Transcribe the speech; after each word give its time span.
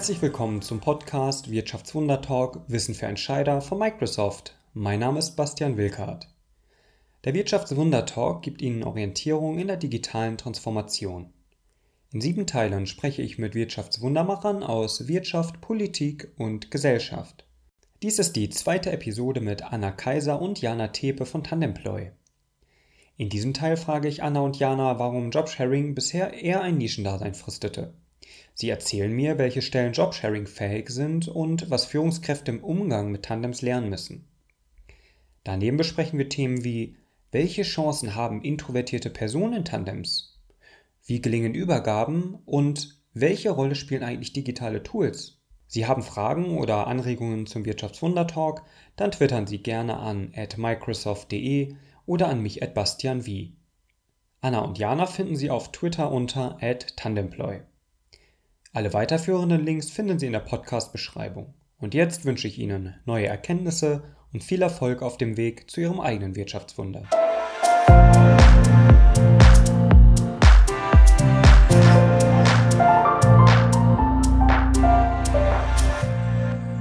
Herzlich 0.00 0.22
willkommen 0.22 0.62
zum 0.62 0.80
Podcast 0.80 1.50
Wirtschaftswunder 1.50 2.22
Talk 2.22 2.62
Wissen 2.68 2.94
für 2.94 3.04
Entscheider 3.04 3.60
von 3.60 3.78
Microsoft. 3.78 4.56
Mein 4.72 5.00
Name 5.00 5.18
ist 5.18 5.32
Bastian 5.36 5.76
Wilkart. 5.76 6.26
Der 7.24 7.34
Wirtschaftswunder 7.34 8.06
Talk 8.06 8.40
gibt 8.40 8.62
Ihnen 8.62 8.82
Orientierung 8.82 9.58
in 9.58 9.66
der 9.66 9.76
digitalen 9.76 10.38
Transformation. 10.38 11.34
In 12.14 12.22
sieben 12.22 12.46
Teilen 12.46 12.86
spreche 12.86 13.20
ich 13.20 13.36
mit 13.36 13.54
Wirtschaftswundermachern 13.54 14.62
aus 14.62 15.06
Wirtschaft, 15.06 15.60
Politik 15.60 16.32
und 16.38 16.70
Gesellschaft. 16.70 17.44
Dies 18.02 18.18
ist 18.18 18.36
die 18.36 18.48
zweite 18.48 18.90
Episode 18.92 19.42
mit 19.42 19.64
Anna 19.64 19.90
Kaiser 19.90 20.40
und 20.40 20.62
Jana 20.62 20.88
Tepe 20.88 21.26
von 21.26 21.44
Tandemploy. 21.44 22.10
In 23.18 23.28
diesem 23.28 23.52
Teil 23.52 23.76
frage 23.76 24.08
ich 24.08 24.22
Anna 24.22 24.40
und 24.40 24.58
Jana, 24.58 24.98
warum 24.98 25.30
Jobsharing 25.30 25.94
bisher 25.94 26.32
eher 26.32 26.62
ein 26.62 26.78
Nischendasein 26.78 27.34
fristete. 27.34 27.92
Sie 28.54 28.68
erzählen 28.68 29.12
mir, 29.12 29.38
welche 29.38 29.62
Stellen 29.62 29.92
Jobsharing 29.92 30.46
fähig 30.46 30.90
sind 30.90 31.28
und 31.28 31.70
was 31.70 31.86
Führungskräfte 31.86 32.50
im 32.50 32.62
Umgang 32.62 33.10
mit 33.10 33.24
Tandems 33.24 33.62
lernen 33.62 33.88
müssen. 33.88 34.26
Daneben 35.44 35.76
besprechen 35.76 36.18
wir 36.18 36.28
Themen 36.28 36.64
wie 36.64 36.96
welche 37.32 37.62
Chancen 37.62 38.16
haben 38.16 38.42
introvertierte 38.42 39.08
Personen 39.08 39.58
in 39.58 39.64
Tandems? 39.64 40.40
Wie 41.06 41.20
gelingen 41.20 41.54
Übergaben 41.54 42.40
und 42.44 43.00
welche 43.14 43.50
Rolle 43.50 43.76
spielen 43.76 44.02
eigentlich 44.02 44.32
digitale 44.32 44.82
Tools? 44.82 45.40
Sie 45.68 45.86
haben 45.86 46.02
Fragen 46.02 46.58
oder 46.58 46.88
Anregungen 46.88 47.46
zum 47.46 47.64
Wirtschaftswunder-Talk, 47.64 48.62
dann 48.96 49.12
twittern 49.12 49.46
Sie 49.46 49.62
gerne 49.62 49.98
an 49.98 50.32
microsoft.de 50.56 51.76
oder 52.06 52.26
an 52.26 52.42
mich 52.42 52.64
at 52.64 52.74
Bastian. 52.74 53.24
Anna 54.40 54.58
und 54.58 54.78
Jana 54.78 55.06
finden 55.06 55.36
Sie 55.36 55.50
auf 55.50 55.70
Twitter 55.70 56.10
unter 56.10 56.58
Tandemploy. 56.96 57.60
Alle 58.72 58.92
weiterführenden 58.92 59.64
Links 59.64 59.90
finden 59.90 60.20
Sie 60.20 60.26
in 60.26 60.32
der 60.32 60.38
Podcast-Beschreibung. 60.38 61.54
Und 61.80 61.92
jetzt 61.92 62.24
wünsche 62.24 62.46
ich 62.46 62.56
Ihnen 62.56 62.94
neue 63.04 63.26
Erkenntnisse 63.26 64.04
und 64.32 64.44
viel 64.44 64.62
Erfolg 64.62 65.02
auf 65.02 65.16
dem 65.16 65.36
Weg 65.36 65.68
zu 65.68 65.80
Ihrem 65.80 65.98
eigenen 65.98 66.36
Wirtschaftswunder. 66.36 67.02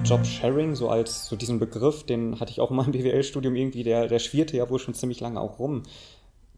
Jobsharing, 0.04 0.76
so 0.76 0.90
als 0.90 1.26
so 1.26 1.36
diesen 1.36 1.58
Begriff, 1.58 2.04
den 2.04 2.40
hatte 2.40 2.52
ich 2.52 2.62
auch 2.62 2.70
in 2.70 2.78
meinem 2.78 2.92
BWL-Studium 2.92 3.56
irgendwie, 3.56 3.82
der, 3.82 4.08
der 4.08 4.20
schwirrte 4.20 4.58
ja 4.58 4.70
wohl 4.70 4.78
schon 4.78 4.94
ziemlich 4.94 5.22
lange 5.22 5.42
auch 5.42 5.58
rum. 5.58 5.82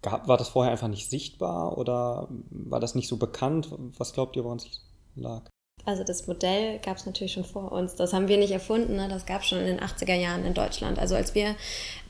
Gab, 0.02 0.28
war 0.28 0.36
das 0.36 0.50
vorher 0.50 0.74
einfach 0.74 0.90
nicht 0.90 1.10
sichtbar 1.10 1.78
oder 1.78 2.28
war 2.50 2.82
das 2.82 2.96
nicht 2.96 3.08
so 3.08 3.16
bekannt? 3.16 3.70
Was 3.98 4.12
glaubt 4.12 4.36
ihr, 4.36 4.44
woran 4.44 4.58
es 4.58 4.91
lag? 5.16 5.50
Also 5.86 6.04
das 6.04 6.28
Modell 6.28 6.80
gab 6.80 6.98
es 6.98 7.06
natürlich 7.06 7.34
schon 7.34 7.44
vor 7.44 7.72
uns. 7.72 7.96
Das 7.96 8.14
haben 8.14 8.28
wir 8.28 8.38
nicht 8.38 8.52
erfunden, 8.52 8.96
ne? 8.96 9.08
das 9.10 9.26
gab 9.26 9.42
es 9.42 9.48
schon 9.48 9.60
in 9.60 9.66
den 9.66 9.80
80er 9.80 10.14
Jahren 10.14 10.46
in 10.46 10.54
Deutschland. 10.54 11.00
Also 11.00 11.16
als 11.16 11.34
wir 11.34 11.56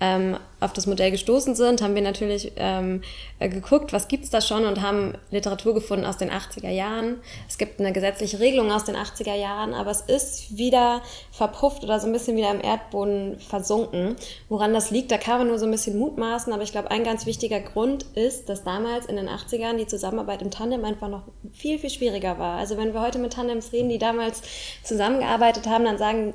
ähm, 0.02 0.38
auf 0.60 0.74
das 0.74 0.88
Modell 0.88 1.12
gestoßen 1.12 1.56
sind, 1.56 1.82
haben 1.82 1.96
wir 1.96 2.02
natürlich 2.02 2.52
ähm, 2.58 3.02
äh, 3.40 3.50
geguckt, 3.50 3.94
was 3.94 4.08
gibt's 4.08 4.30
da 4.30 4.42
schon 4.42 4.66
und 4.66 4.82
haben 4.82 5.14
Literatur 5.32 5.74
gefunden 5.74 6.06
aus 6.06 6.18
den 6.18 6.30
80er 6.30 6.70
Jahren. 6.70 7.22
Es 7.48 7.58
gibt 7.58 7.80
eine 7.80 7.94
gesetzliche 7.94 8.40
Regelung 8.40 8.72
aus 8.72 8.84
den 8.84 8.96
80er 8.96 9.36
Jahren, 9.36 9.74
aber 9.74 9.92
es 9.92 10.02
ist 10.02 10.58
wieder 10.58 11.02
verpufft 11.32 11.84
oder 11.84 12.00
so 12.00 12.08
ein 12.08 12.14
bisschen 12.14 12.36
wieder 12.36 12.52
im 12.52 12.62
Erdboden 12.62 13.40
versunken. 13.40 14.16
Woran 14.50 14.74
das 14.74 14.92
liegt, 14.92 15.12
da 15.12 15.18
kann 15.18 15.40
man 15.40 15.48
nur 15.48 15.60
so 15.60 15.66
ein 15.66 15.72
bisschen 15.72 15.98
mutmaßen, 15.98 16.52
aber 16.52 16.64
ich 16.64 16.72
glaube, 16.72 16.92
ein 16.92 17.04
ganz 17.04 17.26
wichtiger 17.26 17.60
Grund 17.60 18.04
ist, 18.16 18.50
dass 18.50 18.64
damals 18.64 19.06
in 19.06 19.16
den 19.16 19.30
80ern 19.30 19.78
die 19.78 19.88
Zusammenarbeit 19.88 20.42
im 20.42 20.52
Tandem 20.52 20.84
einfach 20.84 21.08
noch 21.08 21.24
viel, 21.54 21.80
viel 21.80 21.90
schwieriger 21.90 22.38
war. 22.38 22.58
Also 22.58 22.78
wenn 22.78 22.94
wir 22.94 23.02
heute 23.02 23.20
mit 23.20 23.34
Tandems 23.34 23.61
reden, 23.72 23.90
die 23.90 23.98
damals 23.98 24.42
zusammengearbeitet 24.84 25.68
haben, 25.68 25.86
dann 25.86 25.98
sagen 25.98 26.34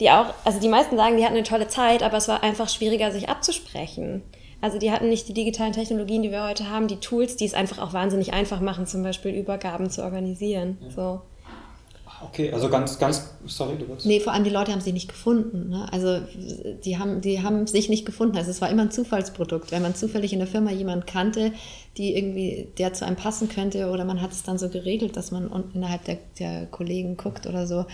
die 0.00 0.10
auch, 0.10 0.34
also 0.44 0.60
die 0.60 0.68
meisten 0.68 0.96
sagen, 0.96 1.16
die 1.16 1.24
hatten 1.24 1.34
eine 1.34 1.44
tolle 1.44 1.68
Zeit, 1.68 2.02
aber 2.02 2.16
es 2.16 2.28
war 2.28 2.42
einfach 2.42 2.68
schwieriger, 2.68 3.10
sich 3.12 3.28
abzusprechen 3.28 3.74
sprechen. 3.74 4.22
Also 4.60 4.78
die 4.78 4.90
hatten 4.90 5.08
nicht 5.08 5.28
die 5.28 5.34
digitalen 5.34 5.72
Technologien, 5.72 6.22
die 6.22 6.30
wir 6.30 6.44
heute 6.44 6.70
haben, 6.70 6.88
die 6.88 6.96
Tools, 6.96 7.36
die 7.36 7.44
es 7.44 7.54
einfach 7.54 7.78
auch 7.78 7.92
wahnsinnig 7.92 8.32
einfach 8.32 8.60
machen, 8.60 8.86
zum 8.86 9.02
Beispiel 9.02 9.32
Übergaben 9.32 9.90
zu 9.90 10.02
organisieren. 10.02 10.78
Ja. 10.80 10.90
So. 10.90 11.20
Okay, 12.22 12.50
also 12.50 12.70
ganz, 12.70 12.98
ganz, 12.98 13.34
sorry, 13.44 13.76
du 13.76 13.86
wirst. 13.88 14.06
Nee, 14.06 14.20
vor 14.20 14.32
allem 14.32 14.44
die 14.44 14.50
Leute 14.50 14.72
haben 14.72 14.80
sie 14.80 14.94
nicht 14.94 15.08
gefunden. 15.08 15.68
Ne? 15.68 15.86
Also 15.92 16.20
die 16.84 16.98
haben, 16.98 17.20
die 17.20 17.42
haben 17.42 17.66
sich 17.66 17.90
nicht 17.90 18.06
gefunden. 18.06 18.38
Also 18.38 18.50
es 18.50 18.62
war 18.62 18.70
immer 18.70 18.82
ein 18.82 18.90
Zufallsprodukt. 18.90 19.72
Wenn 19.72 19.82
man 19.82 19.94
zufällig 19.94 20.32
in 20.32 20.38
der 20.38 20.48
Firma 20.48 20.70
jemanden 20.70 21.04
kannte, 21.04 21.52
die 21.96 22.16
irgendwie, 22.16 22.68
der 22.78 22.92
zu 22.92 23.06
einem 23.06 23.16
passen 23.16 23.48
könnte, 23.48 23.90
oder 23.90 24.04
man 24.04 24.20
hat 24.20 24.32
es 24.32 24.42
dann 24.42 24.58
so 24.58 24.68
geregelt, 24.68 25.16
dass 25.16 25.30
man 25.30 25.50
innerhalb 25.74 26.04
der, 26.04 26.18
der 26.38 26.66
Kollegen 26.66 27.16
guckt 27.16 27.46
oder 27.46 27.66
so, 27.66 27.84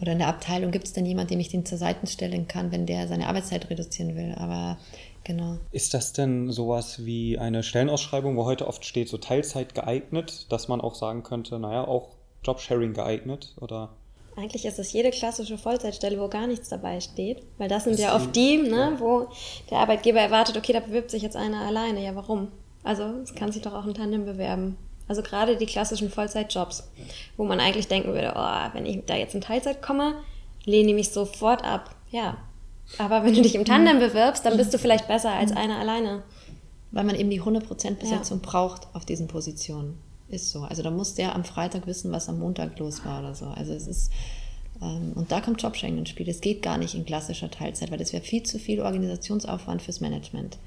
oder 0.00 0.12
in 0.12 0.18
der 0.18 0.28
Abteilung 0.28 0.72
gibt 0.72 0.86
es 0.86 0.92
dann 0.92 1.06
jemanden, 1.06 1.30
dem 1.30 1.40
ich 1.40 1.48
den 1.48 1.64
zur 1.64 1.78
Seite 1.78 2.06
stellen 2.08 2.48
kann, 2.48 2.72
wenn 2.72 2.86
der 2.86 3.06
seine 3.06 3.28
Arbeitszeit 3.28 3.70
reduzieren 3.70 4.16
will. 4.16 4.34
Aber 4.36 4.78
genau. 5.22 5.58
Ist 5.70 5.94
das 5.94 6.12
denn 6.12 6.50
sowas 6.50 7.04
wie 7.04 7.38
eine 7.38 7.62
Stellenausschreibung, 7.62 8.36
wo 8.36 8.44
heute 8.44 8.66
oft 8.66 8.84
steht, 8.84 9.08
so 9.08 9.18
Teilzeit 9.18 9.76
geeignet, 9.76 10.46
dass 10.50 10.66
man 10.66 10.80
auch 10.80 10.96
sagen 10.96 11.22
könnte, 11.22 11.60
naja, 11.60 11.86
auch 11.86 12.08
Jobsharing 12.42 12.94
geeignet 12.94 13.54
oder? 13.60 13.90
Eigentlich 14.34 14.64
ist 14.64 14.78
es 14.78 14.92
jede 14.92 15.10
klassische 15.10 15.58
Vollzeitstelle, 15.58 16.18
wo 16.18 16.26
gar 16.26 16.46
nichts 16.48 16.68
dabei 16.68 17.00
steht. 17.00 17.42
Weil 17.58 17.68
das 17.68 17.84
sind 17.84 17.92
das 17.92 18.00
ja 18.00 18.16
oft 18.16 18.34
die, 18.34 18.56
ne, 18.56 18.96
wo 18.98 19.28
der 19.70 19.78
Arbeitgeber 19.78 20.20
erwartet, 20.20 20.56
okay, 20.56 20.72
da 20.72 20.80
bewirbt 20.80 21.10
sich 21.10 21.22
jetzt 21.22 21.36
einer 21.36 21.60
alleine. 21.60 22.02
Ja, 22.02 22.16
warum? 22.16 22.48
Also, 22.84 23.04
es 23.22 23.34
kann 23.34 23.52
sich 23.52 23.62
doch 23.62 23.74
auch 23.74 23.84
ein 23.84 23.94
Tandem 23.94 24.24
bewerben. 24.24 24.76
Also 25.08 25.22
gerade 25.22 25.56
die 25.56 25.66
klassischen 25.66 26.10
Vollzeitjobs, 26.10 26.88
wo 27.36 27.44
man 27.44 27.60
eigentlich 27.60 27.88
denken 27.88 28.14
würde, 28.14 28.32
oh, 28.36 28.74
wenn 28.74 28.86
ich 28.86 29.04
da 29.04 29.14
jetzt 29.14 29.34
in 29.34 29.40
Teilzeit 29.40 29.82
komme, 29.82 30.14
lehne 30.64 30.90
ich 30.90 30.94
mich 30.94 31.10
sofort 31.10 31.64
ab. 31.64 31.94
Ja. 32.10 32.38
Aber 32.98 33.24
wenn 33.24 33.34
du 33.34 33.42
dich 33.42 33.54
im 33.54 33.64
Tandem 33.64 33.98
bewirbst, 33.98 34.44
dann 34.44 34.56
bist 34.56 34.72
du 34.72 34.78
vielleicht 34.78 35.08
besser 35.08 35.30
als 35.30 35.52
einer 35.52 35.78
alleine. 35.78 36.22
Weil 36.92 37.04
man 37.04 37.16
eben 37.16 37.30
die 37.30 37.40
100% 37.40 37.96
Besetzung 37.96 38.40
ja. 38.42 38.50
braucht 38.50 38.86
auf 38.94 39.04
diesen 39.04 39.28
Positionen. 39.28 39.98
Ist 40.28 40.50
so. 40.50 40.62
Also 40.62 40.82
da 40.82 40.90
muss 40.90 41.14
der 41.14 41.34
am 41.34 41.44
Freitag 41.44 41.86
wissen, 41.86 42.10
was 42.12 42.28
am 42.28 42.38
Montag 42.38 42.78
los 42.78 43.04
war 43.04 43.20
oder 43.20 43.34
so. 43.34 43.46
Also 43.46 43.72
es 43.72 43.86
ist, 43.86 44.10
ähm, 44.80 45.12
und 45.14 45.30
da 45.30 45.40
kommt 45.40 45.60
Jobsharing 45.60 45.98
ins 45.98 46.08
Spiel. 46.08 46.28
Es 46.28 46.40
geht 46.40 46.62
gar 46.62 46.78
nicht 46.78 46.94
in 46.94 47.04
klassischer 47.04 47.50
Teilzeit, 47.50 47.90
weil 47.90 47.98
das 47.98 48.12
wäre 48.12 48.22
viel 48.22 48.42
zu 48.42 48.58
viel 48.58 48.80
Organisationsaufwand 48.80 49.82
fürs 49.82 50.00
Management 50.00 50.58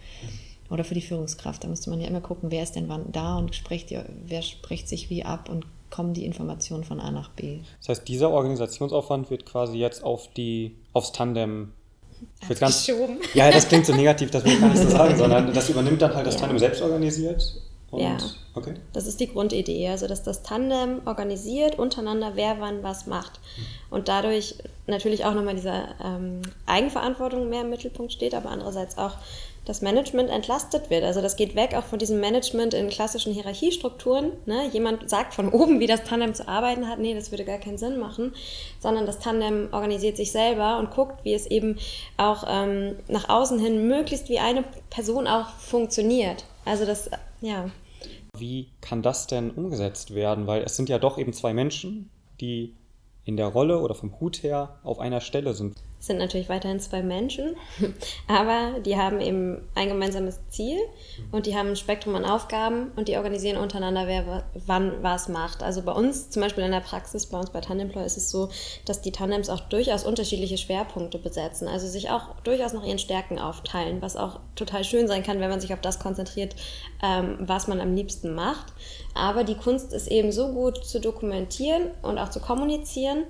oder 0.70 0.84
für 0.84 0.94
die 0.94 1.02
Führungskraft. 1.02 1.64
Da 1.64 1.68
müsste 1.68 1.90
man 1.90 2.02
ja 2.02 2.08
immer 2.08 2.22
gucken, 2.22 2.52
wer 2.52 2.64
ist 2.64 2.76
denn 2.76 2.90
wann 2.90 3.12
da 3.12 3.38
und 3.38 3.56
spricht, 3.56 3.94
wer 4.26 4.42
spricht 4.42 4.88
sich 4.90 5.10
wie 5.10 5.24
ab 5.24 5.50
und 5.50 5.66
kommen 5.90 6.14
die 6.14 6.26
Informationen 6.26 6.84
von 6.84 7.00
A 7.00 7.12
nach 7.12 7.30
B. 7.30 7.60
Das 7.80 7.90
heißt, 7.90 8.08
dieser 8.08 8.30
Organisationsaufwand 8.30 9.30
wird 9.30 9.46
quasi 9.46 9.78
jetzt 9.78 10.04
auf 10.04 10.30
die, 10.34 10.76
aufs 10.94 11.12
Tandem 11.12 11.72
ganz, 12.60 12.88
Ja, 13.34 13.52
das 13.52 13.68
klingt 13.68 13.86
so 13.86 13.94
negativ, 13.94 14.32
das 14.32 14.44
will 14.44 14.54
ich 14.54 14.60
gar 14.60 14.70
nicht 14.70 14.82
so 14.82 14.90
sagen, 14.90 15.16
sondern 15.18 15.54
das 15.54 15.70
übernimmt 15.70 16.02
dann 16.02 16.14
halt 16.14 16.26
das 16.28 16.36
ja. 16.36 16.42
Tandem 16.42 16.60
selbst 16.60 16.82
organisiert. 16.82 17.62
Und, 17.92 18.02
ja, 18.02 18.18
okay. 18.56 18.74
das 18.92 19.06
ist 19.06 19.20
die 19.20 19.28
Grundidee, 19.28 19.88
also 19.88 20.08
dass 20.08 20.24
das 20.24 20.44
Tandem 20.44 21.02
organisiert 21.06 21.80
untereinander, 21.80 22.32
wer 22.36 22.60
wann 22.60 22.84
was 22.84 23.06
macht. 23.06 23.40
Und 23.90 24.08
dadurch 24.08 24.56
natürlich 24.88 25.26
auch 25.26 25.34
nochmal 25.34 25.56
diese 25.56 25.90
ähm, 26.04 26.42
Eigenverantwortung 26.66 27.50
mehr 27.50 27.62
im 27.62 27.70
Mittelpunkt 27.70 28.14
steht, 28.14 28.34
aber 28.34 28.50
andererseits 28.50 28.98
auch 28.98 29.18
das 29.66 29.82
Management 29.82 30.30
entlastet 30.30 30.90
wird. 30.90 31.04
Also 31.04 31.22
das 31.22 31.36
geht 31.36 31.56
weg 31.56 31.74
auch 31.76 31.84
von 31.84 31.98
diesem 31.98 32.20
Management 32.20 32.76
in 32.76 32.90
klassischen 32.90 33.34
Hierarchiestrukturen. 33.34 34.32
Ne? 34.46 34.70
Jemand 34.72 35.10
sagt 35.10 35.34
von 35.34 35.50
oben, 35.50 35.80
wie 35.80 35.88
das 35.88 36.04
Tandem 36.04 36.36
zu 36.36 36.48
arbeiten 36.48 36.88
hat. 36.88 37.00
Nee, 37.00 37.16
das 37.16 37.32
würde 37.32 37.46
gar 37.46 37.58
keinen 37.58 37.80
Sinn 37.80 37.98
machen. 37.98 38.34
Sondern 38.80 39.08
das 39.08 39.20
Tandem 39.20 39.70
organisiert 39.72 40.18
sich 40.18 40.32
selber 40.32 40.78
und 40.78 40.92
guckt, 40.92 41.26
wie 41.26 41.34
es 41.34 41.48
eben 41.48 41.78
auch 42.18 42.46
ähm, 42.48 42.96
nach 43.08 43.28
außen 43.28 43.60
hin 43.60 43.88
möglichst 43.88 44.30
wie 44.30 44.40
eine 44.40 44.64
Person 44.92 45.28
auch 45.28 45.50
funktioniert. 45.50 46.46
Also 46.64 46.86
das, 46.86 47.10
ja. 47.42 47.70
Wie 48.38 48.68
kann 48.82 49.02
das 49.02 49.26
denn 49.26 49.50
umgesetzt 49.50 50.14
werden? 50.14 50.46
Weil 50.46 50.62
es 50.62 50.76
sind 50.76 50.90
ja 50.90 51.00
doch 51.00 51.18
eben 51.18 51.34
zwei 51.34 51.54
Menschen, 51.54 52.12
die 52.40 52.76
in 53.26 53.38
der 53.38 53.48
Rolle 53.48 53.80
oder 53.80 53.96
vom 53.96 54.20
Hut 54.20 54.44
her 54.44 54.80
auf 54.84 55.00
einer 55.00 55.20
Stelle 55.20 55.54
sind 55.54 55.84
sind 56.00 56.18
natürlich 56.18 56.50
weiterhin 56.50 56.80
zwei 56.80 57.02
Menschen, 57.02 57.56
aber 58.28 58.80
die 58.80 58.96
haben 58.96 59.20
eben 59.22 59.62
ein 59.74 59.88
gemeinsames 59.88 60.40
Ziel 60.50 60.78
und 61.32 61.46
die 61.46 61.56
haben 61.56 61.70
ein 61.70 61.76
Spektrum 61.76 62.16
an 62.16 62.26
Aufgaben 62.26 62.92
und 62.96 63.08
die 63.08 63.18
organisieren 63.18 63.58
untereinander, 63.58 64.06
wer 64.06 64.44
wann 64.54 65.02
was 65.02 65.30
macht. 65.30 65.64
Also 65.64 65.82
bei 65.82 65.92
uns, 65.92 66.30
zum 66.30 66.42
Beispiel 66.42 66.64
in 66.64 66.72
der 66.72 66.82
Praxis, 66.82 67.26
bei 67.26 67.40
uns 67.40 67.50
bei 67.50 67.62
Tandemploy 67.62 68.06
ist 68.06 68.18
es 68.18 68.30
so, 68.30 68.50
dass 68.86 69.02
die 69.02 69.12
Tandems 69.12 69.50
auch 69.50 69.62
durchaus 69.62 70.04
unterschiedliche 70.04 70.58
Schwerpunkte 70.58 71.18
besetzen, 71.18 71.68
also 71.68 71.88
sich 71.88 72.10
auch 72.10 72.36
durchaus 72.44 72.74
nach 72.74 72.86
ihren 72.86 73.00
Stärken 73.00 73.40
aufteilen, 73.40 74.02
was 74.02 74.16
auch 74.16 74.40
total 74.56 74.84
schön 74.84 75.08
sein 75.08 75.24
kann, 75.24 75.40
wenn 75.40 75.50
man 75.50 75.62
sich 75.62 75.74
auf 75.74 75.82
das 75.82 76.00
konzentriert, 76.00 76.56
ähm, 77.04 77.38
was 77.40 77.68
man 77.68 77.82
am 77.82 77.96
liebsten 77.96 78.36
macht. 78.36 78.74
Aber 79.16 79.44
die 79.44 79.56
Kunst 79.56 79.94
ist 79.94 80.08
eben 80.08 80.32
so 80.32 80.50
gut 80.50 80.86
zu 80.86 81.00
dokumentieren 81.00 81.88
und 82.02 82.20
auch 82.20 82.30
zu 82.30 82.40
kommunizieren, 82.40 83.24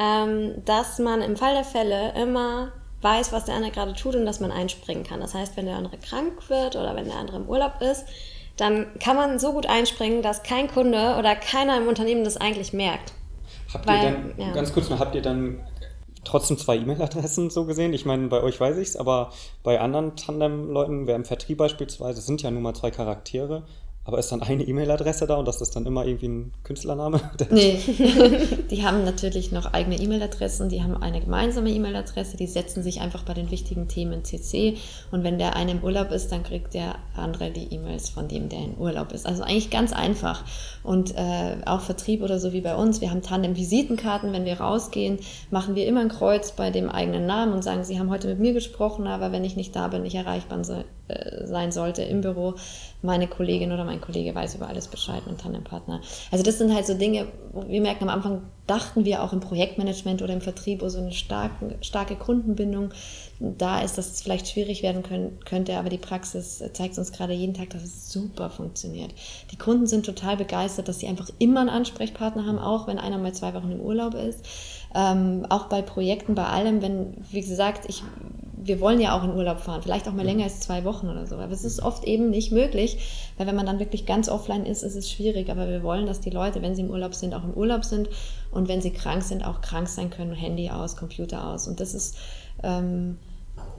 ähm, 0.00 0.64
dass 0.64 0.98
man 0.98 1.20
im 1.20 1.36
Fall 1.36 1.54
der 1.54 1.64
Fälle 1.64 2.14
immer 2.20 2.72
weiß, 3.02 3.32
was 3.32 3.44
der 3.44 3.54
andere 3.54 3.70
gerade 3.70 3.94
tut 3.94 4.16
und 4.16 4.24
dass 4.24 4.40
man 4.40 4.50
einspringen 4.50 5.04
kann. 5.04 5.20
Das 5.20 5.34
heißt, 5.34 5.56
wenn 5.56 5.66
der 5.66 5.76
andere 5.76 5.98
krank 5.98 6.48
wird 6.48 6.74
oder 6.74 6.96
wenn 6.96 7.04
der 7.04 7.16
andere 7.16 7.36
im 7.36 7.48
Urlaub 7.48 7.80
ist, 7.80 8.06
dann 8.56 8.86
kann 8.98 9.16
man 9.16 9.38
so 9.38 9.52
gut 9.52 9.66
einspringen, 9.66 10.22
dass 10.22 10.42
kein 10.42 10.68
Kunde 10.68 11.16
oder 11.18 11.36
keiner 11.36 11.76
im 11.76 11.86
Unternehmen 11.86 12.24
das 12.24 12.36
eigentlich 12.36 12.72
merkt. 12.72 13.12
Habt 13.72 13.86
Weil, 13.86 14.02
ihr 14.02 14.10
denn, 14.10 14.34
ja. 14.38 14.52
ganz 14.52 14.72
kurz 14.72 14.90
noch, 14.90 14.98
habt 14.98 15.14
ihr 15.14 15.22
dann 15.22 15.60
trotzdem 16.24 16.58
zwei 16.58 16.76
E-Mail-Adressen 16.76 17.50
so 17.50 17.64
gesehen? 17.64 17.92
Ich 17.92 18.04
meine, 18.04 18.28
bei 18.28 18.42
euch 18.42 18.58
weiß 18.60 18.76
ich 18.78 18.88
es, 18.88 18.96
aber 18.96 19.32
bei 19.62 19.80
anderen 19.80 20.16
Tandem-Leuten, 20.16 21.06
wer 21.06 21.16
im 21.16 21.24
Vertrieb 21.24 21.58
beispielsweise, 21.58 22.20
sind 22.20 22.42
ja 22.42 22.50
nun 22.50 22.62
mal 22.62 22.74
zwei 22.74 22.90
Charaktere. 22.90 23.62
Aber 24.02 24.18
ist 24.18 24.32
dann 24.32 24.42
eine 24.42 24.62
E-Mail-Adresse 24.62 25.26
da 25.26 25.36
und 25.36 25.46
das 25.46 25.60
ist 25.60 25.76
dann 25.76 25.84
immer 25.84 26.06
irgendwie 26.06 26.28
ein 26.28 26.52
Künstlername? 26.64 27.20
Nee, 27.50 27.78
die 28.70 28.84
haben 28.84 29.04
natürlich 29.04 29.52
noch 29.52 29.72
eigene 29.72 30.00
E-Mail-Adressen, 30.00 30.68
die 30.68 30.82
haben 30.82 30.96
eine 30.96 31.20
gemeinsame 31.20 31.70
E-Mail-Adresse, 31.70 32.36
die 32.36 32.46
setzen 32.46 32.82
sich 32.82 33.00
einfach 33.00 33.24
bei 33.24 33.34
den 33.34 33.50
wichtigen 33.50 33.88
Themen 33.88 34.24
CC 34.24 34.76
und 35.10 35.22
wenn 35.22 35.38
der 35.38 35.56
eine 35.56 35.72
im 35.72 35.82
Urlaub 35.82 36.12
ist, 36.12 36.32
dann 36.32 36.42
kriegt 36.42 36.74
der 36.74 36.96
andere 37.14 37.50
die 37.50 37.74
E-Mails 37.74 38.08
von 38.08 38.28
dem, 38.28 38.48
der 38.48 38.60
in 38.60 38.78
Urlaub 38.78 39.12
ist. 39.12 39.26
Also 39.26 39.42
eigentlich 39.42 39.70
ganz 39.70 39.92
einfach. 39.92 40.44
Und 40.82 41.14
äh, 41.16 41.56
auch 41.66 41.80
Vertrieb 41.80 42.22
oder 42.22 42.38
so 42.38 42.52
wie 42.52 42.62
bei 42.62 42.74
uns, 42.74 43.00
wir 43.00 43.10
haben 43.10 43.22
Tandem-Visitenkarten, 43.22 44.32
wenn 44.32 44.44
wir 44.44 44.60
rausgehen, 44.60 45.18
machen 45.50 45.74
wir 45.74 45.86
immer 45.86 46.00
ein 46.00 46.08
Kreuz 46.08 46.52
bei 46.52 46.70
dem 46.70 46.88
eigenen 46.88 47.26
Namen 47.26 47.52
und 47.52 47.62
sagen, 47.62 47.84
Sie 47.84 47.98
haben 47.98 48.10
heute 48.10 48.28
mit 48.28 48.38
mir 48.38 48.54
gesprochen, 48.54 49.06
aber 49.06 49.32
wenn 49.32 49.44
ich 49.44 49.56
nicht 49.56 49.76
da 49.76 49.88
bin, 49.88 50.02
nicht 50.02 50.14
erreichbar 50.14 50.58
äh, 51.10 51.46
sein 51.46 51.72
sollte 51.72 52.02
im 52.02 52.20
Büro, 52.20 52.54
meine 53.02 53.26
Kollegin 53.26 53.72
oder 53.72 53.84
mein 53.84 54.00
Kollege 54.00 54.34
weiß 54.34 54.54
über 54.54 54.68
alles 54.68 54.88
Bescheid, 54.88 55.22
mein 55.26 55.38
Tandempartner. 55.38 56.00
Also 56.30 56.44
das 56.44 56.58
sind 56.58 56.74
halt 56.74 56.86
so 56.86 56.94
Dinge, 56.94 57.26
wo 57.52 57.66
wir 57.66 57.80
merken, 57.80 58.04
am 58.04 58.10
Anfang 58.10 58.42
dachten 58.66 59.04
wir 59.04 59.22
auch 59.22 59.32
im 59.32 59.40
Projektmanagement 59.40 60.22
oder 60.22 60.32
im 60.32 60.40
Vertrieb, 60.40 60.82
wo 60.82 60.88
so 60.88 60.98
eine 60.98 61.12
starke, 61.12 61.76
starke 61.80 62.14
Kundenbindung 62.14 62.90
da 63.40 63.80
ist, 63.80 63.96
dass 63.96 64.12
es 64.12 64.20
vielleicht 64.20 64.48
schwierig 64.48 64.82
werden 64.82 65.02
können, 65.02 65.38
könnte, 65.44 65.76
aber 65.78 65.88
die 65.88 65.98
Praxis 65.98 66.62
zeigt 66.74 66.98
uns 66.98 67.10
gerade 67.10 67.32
jeden 67.32 67.54
Tag, 67.54 67.70
dass 67.70 67.82
es 67.82 68.12
super 68.12 68.50
funktioniert. 68.50 69.12
Die 69.50 69.56
Kunden 69.56 69.86
sind 69.86 70.04
total 70.04 70.36
begeistert, 70.36 70.88
dass 70.88 71.00
sie 71.00 71.08
einfach 71.08 71.30
immer 71.38 71.60
einen 71.60 71.70
Ansprechpartner 71.70 72.46
haben, 72.46 72.58
auch 72.58 72.86
wenn 72.86 72.98
einer 72.98 73.18
mal 73.18 73.32
zwei 73.32 73.54
Wochen 73.54 73.72
im 73.72 73.80
Urlaub 73.80 74.14
ist. 74.14 74.44
Ähm, 74.94 75.46
auch 75.48 75.66
bei 75.66 75.82
Projekten, 75.82 76.34
bei 76.34 76.46
allem, 76.46 76.82
wenn, 76.82 77.14
wie 77.30 77.40
gesagt, 77.40 77.84
ich, 77.88 78.02
wir 78.56 78.80
wollen 78.80 79.00
ja 79.00 79.16
auch 79.16 79.22
in 79.22 79.34
Urlaub 79.34 79.60
fahren, 79.60 79.82
vielleicht 79.82 80.08
auch 80.08 80.12
mal 80.12 80.24
länger 80.24 80.44
als 80.44 80.60
zwei 80.60 80.84
Wochen 80.84 81.08
oder 81.08 81.26
so, 81.26 81.36
aber 81.36 81.52
es 81.52 81.64
ist 81.64 81.80
oft 81.80 82.04
eben 82.04 82.30
nicht 82.30 82.50
möglich, 82.50 83.32
weil 83.36 83.46
wenn 83.46 83.54
man 83.54 83.66
dann 83.66 83.78
wirklich 83.78 84.04
ganz 84.04 84.28
offline 84.28 84.66
ist, 84.66 84.82
ist 84.82 84.96
es 84.96 85.10
schwierig, 85.10 85.48
aber 85.48 85.68
wir 85.68 85.82
wollen, 85.84 86.06
dass 86.06 86.20
die 86.20 86.30
Leute, 86.30 86.60
wenn 86.60 86.74
sie 86.74 86.82
im 86.82 86.90
Urlaub 86.90 87.14
sind, 87.14 87.34
auch 87.34 87.44
im 87.44 87.54
Urlaub 87.54 87.84
sind 87.84 88.08
und 88.50 88.68
wenn 88.68 88.80
sie 88.80 88.90
krank 88.90 89.22
sind, 89.22 89.44
auch 89.44 89.60
krank 89.60 89.88
sein 89.88 90.10
können, 90.10 90.32
Handy 90.32 90.70
aus, 90.70 90.96
Computer 90.96 91.48
aus 91.48 91.68
und 91.68 91.78
das 91.78 91.94
ist 91.94 92.16
ähm, 92.64 93.16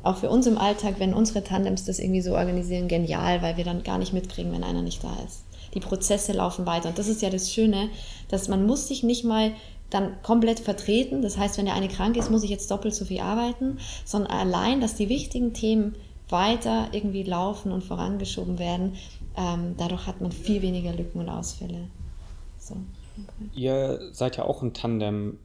auch 0.04 0.18
für 0.18 0.30
uns 0.30 0.48
im 0.48 0.58
Alltag, 0.58 0.96
wenn 0.98 1.14
unsere 1.14 1.44
Tandems 1.44 1.86
das 1.86 2.00
irgendwie 2.00 2.22
so 2.22 2.36
organisieren, 2.36 2.88
genial, 2.88 3.42
weil 3.42 3.58
wir 3.58 3.66
dann 3.66 3.84
gar 3.84 3.98
nicht 3.98 4.14
mitkriegen, 4.14 4.52
wenn 4.52 4.64
einer 4.64 4.82
nicht 4.82 5.04
da 5.04 5.14
ist. 5.26 5.44
Die 5.74 5.80
Prozesse 5.80 6.34
laufen 6.34 6.66
weiter 6.66 6.90
und 6.90 6.98
das 6.98 7.08
ist 7.08 7.22
ja 7.22 7.30
das 7.30 7.52
Schöne, 7.52 7.90
dass 8.30 8.48
man 8.48 8.66
muss 8.66 8.88
sich 8.88 9.04
nicht 9.04 9.24
mal 9.24 9.52
dann 9.92 10.22
komplett 10.24 10.60
vertreten. 10.60 11.22
Das 11.22 11.38
heißt, 11.38 11.58
wenn 11.58 11.66
der 11.66 11.76
eine 11.76 11.88
krank 11.88 12.18
ist, 12.18 12.32
muss 12.32 12.44
ich 12.44 12.50
jetzt 12.50 12.72
doppelt 12.72 12.96
so 12.96 13.06
viel 13.06 13.20
arbeiten, 13.20 13.78
sondern 14.04 14.32
allein, 14.32 14.82
dass 14.82 14.96
die 14.96 15.10
wichtigen 15.10 15.54
Themen 15.54 15.96
weiter 16.30 16.88
irgendwie 16.94 17.24
laufen 17.24 17.72
und 17.72 17.84
vorangeschoben 17.84 18.58
werden. 18.58 18.96
Ähm, 19.38 19.76
dadurch 19.78 20.08
hat 20.08 20.22
man 20.22 20.32
viel 20.32 20.62
weniger 20.62 20.94
Lücken 20.94 21.20
und 21.20 21.30
Ausfälle. 21.30 21.88
So, 22.58 22.76
okay. 23.18 23.50
Ihr 23.54 24.00
seid 24.14 24.38
ja 24.38 24.46
auch 24.46 24.62
ein 24.62 24.74
Tandem. 24.74 25.38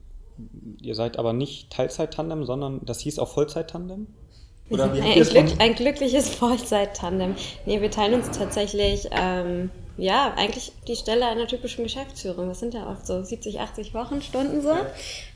Ihr 0.81 0.95
seid 0.95 1.19
aber 1.19 1.33
nicht 1.33 1.71
Teilzeit-Tandem, 1.71 2.45
sondern 2.45 2.81
das 2.85 2.99
hieß 3.01 3.19
auch 3.19 3.29
Vollzeit-Tandem? 3.29 4.07
Oder 4.69 4.93
wie 4.95 5.01
ein, 5.01 5.23
Glück, 5.23 5.45
ein 5.59 5.75
glückliches 5.75 6.29
Vollzeit-Tandem. 6.29 7.35
Nee, 7.65 7.81
wir 7.81 7.91
teilen 7.91 8.15
uns 8.15 8.37
tatsächlich 8.37 9.07
ähm, 9.11 9.69
ja, 9.97 10.33
eigentlich 10.37 10.71
die 10.87 10.95
Stelle 10.95 11.25
einer 11.25 11.47
typischen 11.47 11.83
Geschäftsführung. 11.83 12.49
Das 12.49 12.59
sind 12.59 12.73
ja 12.73 12.89
oft 12.89 13.05
so 13.07 13.23
70, 13.23 13.59
80 13.59 13.93
Wochenstunden 13.93 14.61
so. 14.61 14.73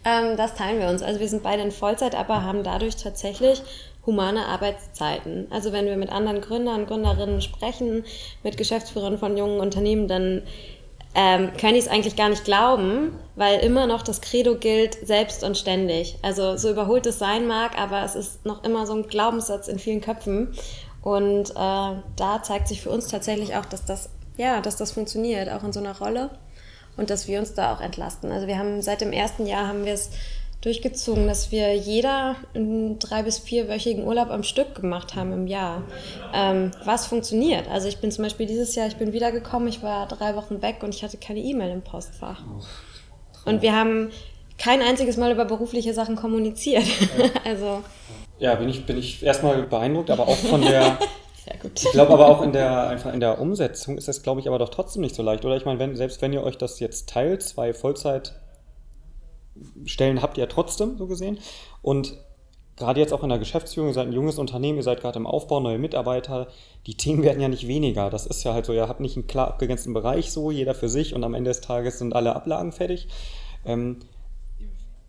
Ähm, 0.05 0.37
das 0.37 0.53
teilen 0.55 0.79
wir 0.79 0.87
uns. 0.87 1.01
Also 1.01 1.19
wir 1.19 1.27
sind 1.27 1.43
beide 1.43 1.63
in 1.63 1.71
Vollzeit, 1.71 2.13
aber 2.15 2.43
haben 2.43 2.63
dadurch 2.63 2.95
tatsächlich 2.95 3.63
humane 4.05 4.45
Arbeitszeiten. 4.45 5.47
Also 5.49 5.71
wenn 5.73 5.85
wir 5.85 5.97
mit 5.97 6.11
anderen 6.11 6.41
Gründern, 6.41 6.85
Gründerinnen 6.85 7.41
sprechen, 7.41 8.03
mit 8.43 8.57
Geschäftsführern 8.57 9.17
von 9.17 9.37
jungen 9.37 9.59
Unternehmen, 9.59 10.07
dann 10.07 10.43
ähm, 11.15 11.51
können 11.59 11.73
die 11.73 11.79
es 11.79 11.87
eigentlich 11.87 12.15
gar 12.15 12.29
nicht 12.29 12.45
glauben, 12.45 13.17
weil 13.35 13.59
immer 13.59 13.87
noch 13.87 14.01
das 14.01 14.21
Credo 14.21 14.55
gilt, 14.55 14.95
selbst 15.05 15.43
und 15.43 15.57
ständig. 15.57 16.17
Also 16.21 16.57
so 16.57 16.69
überholt 16.69 17.05
es 17.05 17.19
sein 17.19 17.47
mag, 17.47 17.77
aber 17.77 18.03
es 18.03 18.15
ist 18.15 18.45
noch 18.45 18.63
immer 18.63 18.85
so 18.85 18.93
ein 18.93 19.07
Glaubenssatz 19.07 19.67
in 19.67 19.79
vielen 19.79 20.01
Köpfen. 20.01 20.53
Und 21.01 21.49
äh, 21.51 21.53
da 21.53 22.43
zeigt 22.43 22.67
sich 22.67 22.81
für 22.81 22.91
uns 22.91 23.07
tatsächlich 23.07 23.55
auch, 23.55 23.65
dass 23.65 23.85
das 23.85 24.09
ja, 24.37 24.61
dass 24.61 24.75
das 24.75 24.91
funktioniert, 24.91 25.49
auch 25.49 25.63
in 25.63 25.73
so 25.73 25.79
einer 25.79 25.97
Rolle 25.97 26.29
und 26.97 27.09
dass 27.09 27.27
wir 27.27 27.39
uns 27.39 27.53
da 27.53 27.73
auch 27.73 27.81
entlasten. 27.81 28.31
Also 28.31 28.47
wir 28.47 28.57
haben 28.57 28.81
seit 28.81 29.01
dem 29.01 29.13
ersten 29.13 29.45
Jahr 29.45 29.67
haben 29.67 29.85
wir 29.85 29.93
es 29.93 30.09
durchgezogen, 30.61 31.27
dass 31.27 31.51
wir 31.51 31.75
jeder 31.75 32.35
einen 32.53 32.99
drei- 32.99 33.23
bis 33.23 33.39
vierwöchigen 33.39 34.05
Urlaub 34.05 34.29
am 34.29 34.43
Stück 34.43 34.75
gemacht 34.75 35.15
haben 35.15 35.33
im 35.33 35.47
Jahr. 35.47 35.83
Ähm, 36.33 36.71
was 36.85 37.07
funktioniert? 37.07 37.67
Also 37.69 37.87
ich 37.87 37.97
bin 37.97 38.11
zum 38.11 38.23
Beispiel 38.23 38.45
dieses 38.45 38.75
Jahr, 38.75 38.87
ich 38.87 38.95
bin 38.95 39.11
wiedergekommen, 39.11 39.67
ich 39.67 39.81
war 39.81 40.07
drei 40.07 40.35
Wochen 40.35 40.61
weg 40.61 40.77
und 40.83 40.93
ich 40.93 41.03
hatte 41.03 41.17
keine 41.17 41.39
E-Mail 41.39 41.71
im 41.71 41.81
Postfach. 41.81 42.43
Und 43.45 43.63
wir 43.63 43.75
haben 43.75 44.11
kein 44.59 44.81
einziges 44.81 45.17
Mal 45.17 45.31
über 45.31 45.45
berufliche 45.45 45.93
Sachen 45.95 46.15
kommuniziert. 46.15 46.85
also 47.45 47.81
ja, 48.37 48.55
bin 48.55 48.69
ich, 48.69 48.85
bin 48.85 48.97
ich 48.97 49.23
erstmal 49.23 49.63
beeindruckt, 49.63 50.11
aber 50.11 50.27
auch 50.27 50.37
von 50.37 50.61
der 50.61 50.97
Sehr 51.43 51.57
gut. 51.57 51.71
Ich 51.83 51.91
glaube 51.91 52.13
aber 52.13 52.27
auch 52.27 52.43
in 52.43 52.53
der, 52.53 52.87
einfach 52.87 53.11
in 53.11 53.19
der 53.19 53.39
Umsetzung 53.39 53.97
ist 53.97 54.07
das, 54.07 54.21
glaube 54.21 54.41
ich, 54.41 54.47
aber 54.47 54.59
doch 54.59 54.69
trotzdem 54.69 55.01
nicht 55.01 55.15
so 55.15 55.23
leicht, 55.23 55.43
oder? 55.43 55.55
Ich 55.57 55.65
meine, 55.65 55.79
wenn, 55.79 55.95
selbst 55.95 56.21
wenn 56.21 56.33
ihr 56.33 56.43
euch 56.43 56.57
das 56.57 56.79
jetzt 56.79 57.09
teilt, 57.09 57.41
zwei 57.41 57.73
Vollzeitstellen 59.55 60.21
habt 60.21 60.37
ihr 60.37 60.47
trotzdem, 60.49 60.97
so 60.97 61.07
gesehen. 61.07 61.39
Und 61.81 62.17
gerade 62.77 62.99
jetzt 62.99 63.13
auch 63.13 63.23
in 63.23 63.29
der 63.29 63.39
Geschäftsführung, 63.39 63.89
ihr 63.89 63.93
seid 63.93 64.07
ein 64.07 64.13
junges 64.13 64.37
Unternehmen, 64.37 64.77
ihr 64.77 64.83
seid 64.83 65.01
gerade 65.01 65.19
im 65.19 65.27
Aufbau, 65.27 65.59
neue 65.59 65.77
Mitarbeiter, 65.77 66.47
die 66.87 66.95
Themen 66.95 67.23
werden 67.23 67.41
ja 67.41 67.47
nicht 67.47 67.67
weniger. 67.67 68.09
Das 68.09 68.25
ist 68.25 68.43
ja 68.43 68.53
halt 68.53 68.65
so, 68.65 68.73
ihr 68.73 68.87
habt 68.87 68.99
nicht 68.99 69.17
einen 69.17 69.27
klar 69.27 69.47
abgegrenzten 69.47 69.93
Bereich 69.93 70.31
so, 70.31 70.51
jeder 70.51 70.73
für 70.73 70.89
sich 70.89 71.13
und 71.13 71.23
am 71.23 71.33
Ende 71.33 71.49
des 71.49 71.61
Tages 71.61 71.99
sind 71.99 72.15
alle 72.15 72.35
Ablagen 72.35 72.71
fertig. 72.71 73.07
Ähm, 73.65 73.99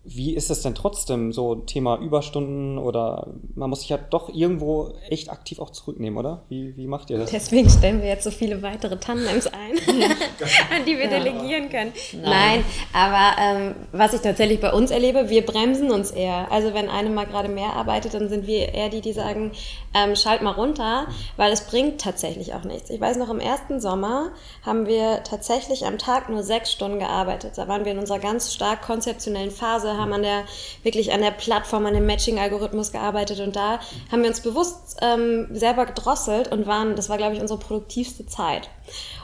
wie 0.05 0.35
ist 0.35 0.51
es 0.51 0.63
denn 0.63 0.75
trotzdem 0.75 1.33
so 1.33 1.55
Thema 1.55 1.99
Überstunden 1.99 2.77
oder 2.77 3.29
man 3.55 3.71
muss 3.71 3.81
sich 3.81 3.91
ja 3.91 3.99
doch 3.99 4.29
irgendwo 4.35 4.95
echt 5.09 5.31
aktiv 5.31 5.61
auch 5.61 5.71
zurücknehmen, 5.71 6.19
oder? 6.19 6.43
Wie, 6.49 6.77
wie 6.77 6.89
macht 6.89 7.11
ihr 7.11 7.19
das? 7.19 7.31
Deswegen 7.31 7.71
stellen 7.71 8.03
wir 8.03 8.09
jetzt 8.09 8.25
so 8.25 8.33
viele 8.33 8.63
weitere 8.63 8.99
Tandems 8.99 9.47
ein, 9.47 9.79
an 10.75 10.85
die 10.87 10.99
wir 10.99 11.05
ja. 11.05 11.21
delegieren 11.21 11.71
können. 11.71 11.93
Nein, 12.15 12.23
Nein 12.23 12.65
aber 12.93 13.41
ähm, 13.41 13.75
was 13.93 14.13
ich 14.13 14.23
tatsächlich 14.23 14.61
bei 14.61 14.73
uns 14.73 14.91
erlebe, 14.91 15.31
wir 15.31 15.47
bremsen 15.47 15.93
uns 15.93 16.11
eher. 16.11 16.51
Also 16.51 16.75
wenn 16.75 16.89
eine 16.89 17.09
mal 17.11 17.27
gerade 17.27 17.49
mehr 17.49 17.75
arbeitet, 17.75 18.15
dann 18.15 18.29
sind 18.29 18.49
wir 18.49 18.75
eher 18.75 18.89
die, 18.89 19.03
die 19.03 19.13
sagen, 19.13 19.53
ähm, 19.95 20.17
schalt 20.17 20.43
mal 20.43 20.51
runter, 20.51 21.07
weil 21.37 21.53
es 21.53 21.67
bringt 21.67 22.01
tatsächlich 22.01 22.55
auch 22.55 22.65
nichts. 22.65 22.91
Ich 22.91 23.01
weiß 23.01 23.19
noch, 23.19 23.31
im 23.31 23.41
ersten 23.41 23.81
Sommer 23.81 24.33
haben 24.65 24.87
wir 24.87 25.23
tatsächlich 25.23 25.87
am 25.87 25.99
Tag 25.99 26.29
nur 26.29 26.43
sechs 26.43 26.73
Stunden 26.73 26.99
gearbeitet. 26.99 27.53
Da 27.57 27.69
waren 27.69 27.85
wir 27.85 27.93
in 27.93 27.99
unserer 27.99 28.19
ganz 28.19 28.53
stark 28.53 28.83
konzeptionellen 28.83 29.53
Phase 29.53 29.92
haben 29.97 30.13
an 30.13 30.23
der, 30.23 30.45
wirklich 30.83 31.13
an 31.13 31.21
der 31.21 31.31
Plattform, 31.31 31.87
an 31.87 31.95
dem 31.95 32.07
Matching-Algorithmus 32.07 32.93
gearbeitet 32.93 33.41
und 33.41 33.57
da 33.57 33.81
haben 34.11 34.23
wir 34.23 34.29
uns 34.29 34.41
bewusst 34.41 34.97
ähm, 35.03 35.49
selber 35.53 35.87
gedrosselt 35.87 36.51
und 36.53 36.67
waren, 36.67 36.97
das 36.97 37.09
war, 37.09 37.19
glaube 37.19 37.35
ich, 37.35 37.41
unsere 37.41 37.59
produktivste 37.59 38.27
Zeit. 38.27 38.69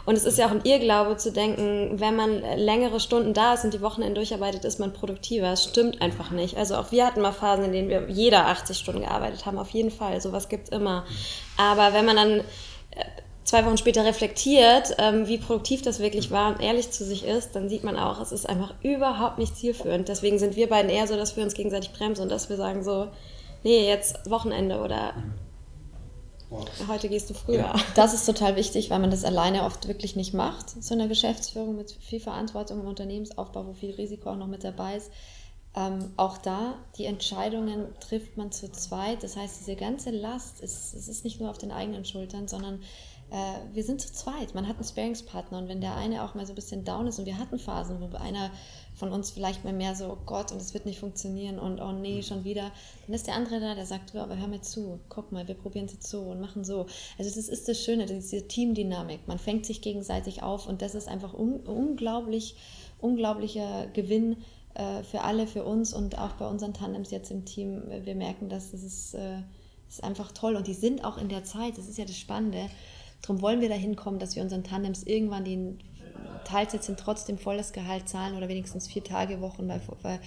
Und 0.09 0.17
es 0.17 0.25
ist 0.25 0.39
ja 0.39 0.47
auch 0.47 0.51
ein 0.51 0.65
Irrglaube 0.65 1.19
zu 1.19 1.33
denken, 1.33 2.01
wenn 2.01 2.17
man 2.17 2.41
längere 2.57 2.99
Stunden 2.99 3.35
da 3.35 3.53
ist 3.53 3.65
und 3.65 3.75
die 3.75 3.83
Wochenende 3.83 4.15
durcharbeitet, 4.15 4.65
ist 4.65 4.81
man 4.81 4.95
produktiver. 4.95 5.51
Das 5.51 5.65
stimmt 5.65 6.01
einfach 6.01 6.31
nicht. 6.31 6.57
Also 6.57 6.77
auch 6.77 6.93
wir 6.93 7.07
hatten 7.07 7.21
mal 7.21 7.33
Phasen, 7.33 7.67
in 7.67 7.73
denen 7.73 7.89
wir 7.91 8.09
jeder 8.09 8.47
80 8.47 8.79
Stunden 8.79 9.03
gearbeitet 9.03 9.45
haben, 9.45 9.59
auf 9.59 9.69
jeden 9.71 9.91
Fall. 9.91 10.19
Sowas 10.23 10.49
gibt 10.49 10.69
es 10.69 10.71
immer. 10.71 11.05
Aber 11.59 11.93
wenn 11.93 12.07
man 12.07 12.17
dann 12.17 12.31
äh, 12.39 12.43
zwei 13.49 13.65
Wochen 13.65 13.79
später 13.79 14.05
reflektiert, 14.05 14.95
ähm, 14.99 15.27
wie 15.27 15.39
produktiv 15.39 15.81
das 15.81 16.01
wirklich 16.01 16.31
war 16.31 16.55
und 16.55 16.61
ehrlich 16.61 16.91
zu 16.91 17.03
sich 17.03 17.25
ist, 17.25 17.57
dann 17.57 17.71
sieht 17.71 17.83
man 17.83 17.97
auch, 17.97 18.21
es 18.21 18.31
ist 18.31 18.47
einfach 18.47 18.75
überhaupt 18.83 19.39
nicht 19.39 19.57
zielführend. 19.57 20.07
Deswegen 20.07 20.39
sind 20.39 20.55
wir 20.55 20.69
beiden 20.69 20.91
eher 20.91 21.07
so, 21.07 21.17
dass 21.17 21.35
wir 21.35 21.45
uns 21.45 21.55
gegenseitig 21.55 21.93
bremsen 21.95 22.23
und 22.23 22.29
dass 22.29 22.51
wir 22.51 22.59
sagen 22.59 22.85
so, 22.85 23.09
nee, 23.65 23.89
jetzt 23.89 24.31
Wochenende 24.31 24.81
oder 24.81 25.15
heute 26.89 27.09
gehst 27.09 27.31
du 27.31 27.35
früher. 27.35 27.75
Das 27.95 28.13
ist 28.13 28.27
total 28.27 28.55
wichtig, 28.57 28.91
weil 28.91 28.99
man 28.99 29.11
das 29.11 29.25
alleine 29.25 29.65
oft 29.65 29.89
wirklich 29.89 30.15
nicht 30.15 30.35
macht, 30.35 30.83
so 30.83 30.93
eine 30.93 31.09
Geschäftsführung 31.09 31.75
mit 31.75 31.93
viel 31.93 32.21
Verantwortung 32.21 32.81
im 32.81 32.87
Unternehmensaufbau, 32.87 33.67
wo 33.67 33.73
viel 33.73 33.95
Risiko 33.95 34.31
auch 34.31 34.37
noch 34.37 34.47
mit 34.47 34.63
dabei 34.63 34.97
ist. 34.97 35.11
Ähm, 35.75 36.13
auch 36.17 36.37
da, 36.37 36.75
die 36.99 37.07
Entscheidungen 37.07 37.87
trifft 38.01 38.37
man 38.37 38.53
zu 38.53 38.71
zweit. 38.73 39.23
Das 39.23 39.37
heißt, 39.37 39.61
diese 39.61 39.77
ganze 39.77 40.11
Last, 40.11 40.61
ist, 40.61 40.95
es 40.95 41.09
ist 41.09 41.25
nicht 41.25 41.41
nur 41.41 41.51
auf 41.51 41.59
den 41.59 41.73
eigenen 41.73 42.05
Schultern, 42.05 42.47
sondern 42.47 42.81
äh, 43.31 43.75
wir 43.75 43.85
sind 43.85 44.01
zu 44.01 44.13
zweit. 44.13 44.55
Man 44.55 44.67
hat 44.67 44.77
einen 44.77 44.85
Sparingspartner 44.85 45.59
und 45.59 45.69
wenn 45.69 45.81
der 45.81 45.97
eine 45.97 46.25
auch 46.25 46.35
mal 46.35 46.47
so 46.47 46.53
ein 46.53 46.57
bisschen 46.57 46.85
down 46.85 47.07
ist 47.07 47.19
und 47.19 47.27
wir 47.27 47.39
hatten 47.39 47.59
Phasen, 47.59 48.01
wo 48.01 48.17
einer 48.17 48.51
von 48.95 49.13
uns 49.13 49.31
vielleicht 49.31 49.65
mal 49.65 49.73
mehr 49.73 49.95
so, 49.95 50.11
oh 50.11 50.19
Gott, 50.25 50.51
und 50.51 50.61
es 50.61 50.73
wird 50.73 50.87
nicht 50.87 50.99
funktionieren 50.99 51.59
und 51.59 51.81
oh 51.81 51.93
nee, 51.93 52.23
schon 52.23 52.45
wieder, 52.45 52.73
dann 53.07 53.15
ist 53.15 53.27
der 53.27 53.35
andere 53.35 53.61
da, 53.61 53.75
der 53.75 53.87
sagt, 53.87 54.17
aber 54.17 54.39
hör 54.39 54.49
mir 54.49 54.63
zu, 54.63 54.99
guck 55.09 55.31
mal, 55.31 55.47
wir 55.47 55.55
probieren 55.55 55.87
es 55.87 55.93
jetzt 55.93 56.09
so 56.09 56.23
und 56.23 56.41
machen 56.41 56.65
so. 56.65 56.87
Also 57.19 57.35
das 57.35 57.49
ist 57.49 57.69
das 57.69 57.83
Schöne, 57.83 58.07
diese 58.07 58.49
Teamdynamik. 58.49 59.29
Man 59.29 59.39
fängt 59.39 59.67
sich 59.67 59.83
gegenseitig 59.83 60.43
auf 60.43 60.67
und 60.67 60.81
das 60.81 60.95
ist 60.95 61.07
einfach 61.07 61.35
un 61.35 61.61
unglaublich, 61.61 62.57
unglaublicher 62.99 63.89
Gewinn 63.93 64.39
äh, 64.75 65.03
für 65.03 65.21
alle, 65.21 65.47
für 65.47 65.65
uns 65.65 65.93
und 65.93 66.19
auch 66.19 66.33
bei 66.33 66.47
unseren 66.47 66.73
Tandems 66.73 67.11
jetzt 67.11 67.31
im 67.31 67.45
Team. 67.45 67.83
Wir 68.05 68.15
merken, 68.15 68.49
dass 68.49 68.71
das 68.71 68.83
ist, 68.83 69.15
äh, 69.15 69.43
ist 69.89 70.03
einfach 70.03 70.33
toll 70.33 70.57
und 70.57 70.67
die 70.67 70.75
sind 70.75 71.05
auch 71.05 71.19
in 71.19 71.29
der 71.29 71.45
Zeit, 71.45 71.77
das 71.77 71.89
ist 71.89 71.99
ja 71.99 72.05
das 72.05 72.17
Spannende. 72.17 72.71
Darum 73.23 73.43
wollen 73.43 73.61
wir 73.61 73.69
dahin 73.69 73.97
kommen, 73.97 74.19
dass 74.19 74.37
wir 74.37 74.43
unseren 74.43 74.65
Tandems 74.65 75.03
irgendwann 75.03 75.45
den 75.45 75.79
Teilzeit 76.45 76.83
sind 76.83 76.99
trotzdem 76.99 77.39
volles 77.39 77.73
Gehalt 77.73 78.09
zahlen 78.09 78.37
oder 78.37 78.49
wenigstens 78.49 78.89
vier 78.89 79.05
Tage 79.05 79.41
Wochen 79.41 79.69
bei, 79.69 79.81
bei, 80.03 80.19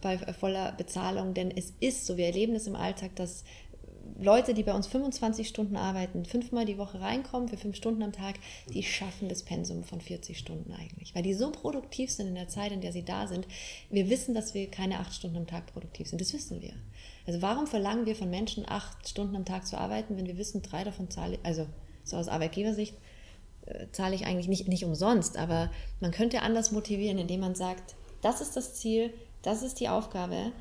bei 0.00 0.18
voller 0.32 0.72
Bezahlung. 0.72 1.34
Denn 1.34 1.50
es 1.50 1.72
ist 1.80 2.06
so, 2.06 2.16
wir 2.16 2.26
erleben 2.26 2.54
es 2.54 2.66
im 2.66 2.76
Alltag, 2.76 3.16
dass 3.16 3.44
Leute, 4.20 4.54
die 4.54 4.62
bei 4.62 4.74
uns 4.74 4.86
25 4.86 5.48
Stunden 5.48 5.76
arbeiten, 5.76 6.24
fünfmal 6.24 6.64
die 6.64 6.78
Woche 6.78 7.00
reinkommen 7.00 7.48
für 7.48 7.56
fünf 7.56 7.76
Stunden 7.76 8.02
am 8.02 8.12
Tag, 8.12 8.36
die 8.72 8.82
schaffen 8.82 9.28
das 9.28 9.42
Pensum 9.42 9.84
von 9.84 10.00
40 10.00 10.38
Stunden 10.38 10.72
eigentlich, 10.72 11.14
weil 11.14 11.22
die 11.22 11.34
so 11.34 11.50
produktiv 11.50 12.10
sind 12.10 12.28
in 12.28 12.34
der 12.34 12.48
Zeit, 12.48 12.72
in 12.72 12.80
der 12.80 12.92
sie 12.92 13.04
da 13.04 13.26
sind. 13.26 13.46
Wir 13.90 14.10
wissen, 14.10 14.34
dass 14.34 14.54
wir 14.54 14.70
keine 14.70 14.98
acht 14.98 15.14
Stunden 15.14 15.38
am 15.38 15.46
Tag 15.46 15.66
produktiv 15.66 16.08
sind. 16.08 16.20
Das 16.20 16.32
wissen 16.32 16.60
wir. 16.60 16.72
Also 17.26 17.42
warum 17.42 17.66
verlangen 17.66 18.06
wir 18.06 18.16
von 18.16 18.30
Menschen 18.30 18.68
acht 18.68 19.08
Stunden 19.08 19.36
am 19.36 19.44
Tag 19.44 19.66
zu 19.66 19.78
arbeiten, 19.78 20.16
wenn 20.16 20.26
wir 20.26 20.38
wissen, 20.38 20.62
drei 20.62 20.84
davon 20.84 21.10
zahle, 21.10 21.38
also 21.42 21.66
so 22.04 22.16
aus 22.16 22.28
Arbeitgebersicht 22.28 22.94
äh, 23.66 23.86
zahle 23.92 24.14
ich 24.14 24.26
eigentlich 24.26 24.48
nicht, 24.48 24.68
nicht 24.68 24.84
umsonst, 24.84 25.36
aber 25.36 25.70
man 26.00 26.10
könnte 26.10 26.42
anders 26.42 26.72
motivieren, 26.72 27.18
indem 27.18 27.40
man 27.40 27.54
sagt, 27.54 27.94
das 28.20 28.40
ist 28.40 28.56
das 28.56 28.74
Ziel, 28.74 29.12
das 29.42 29.62
ist 29.62 29.80
die 29.80 29.88
Aufgabe, 29.88 30.52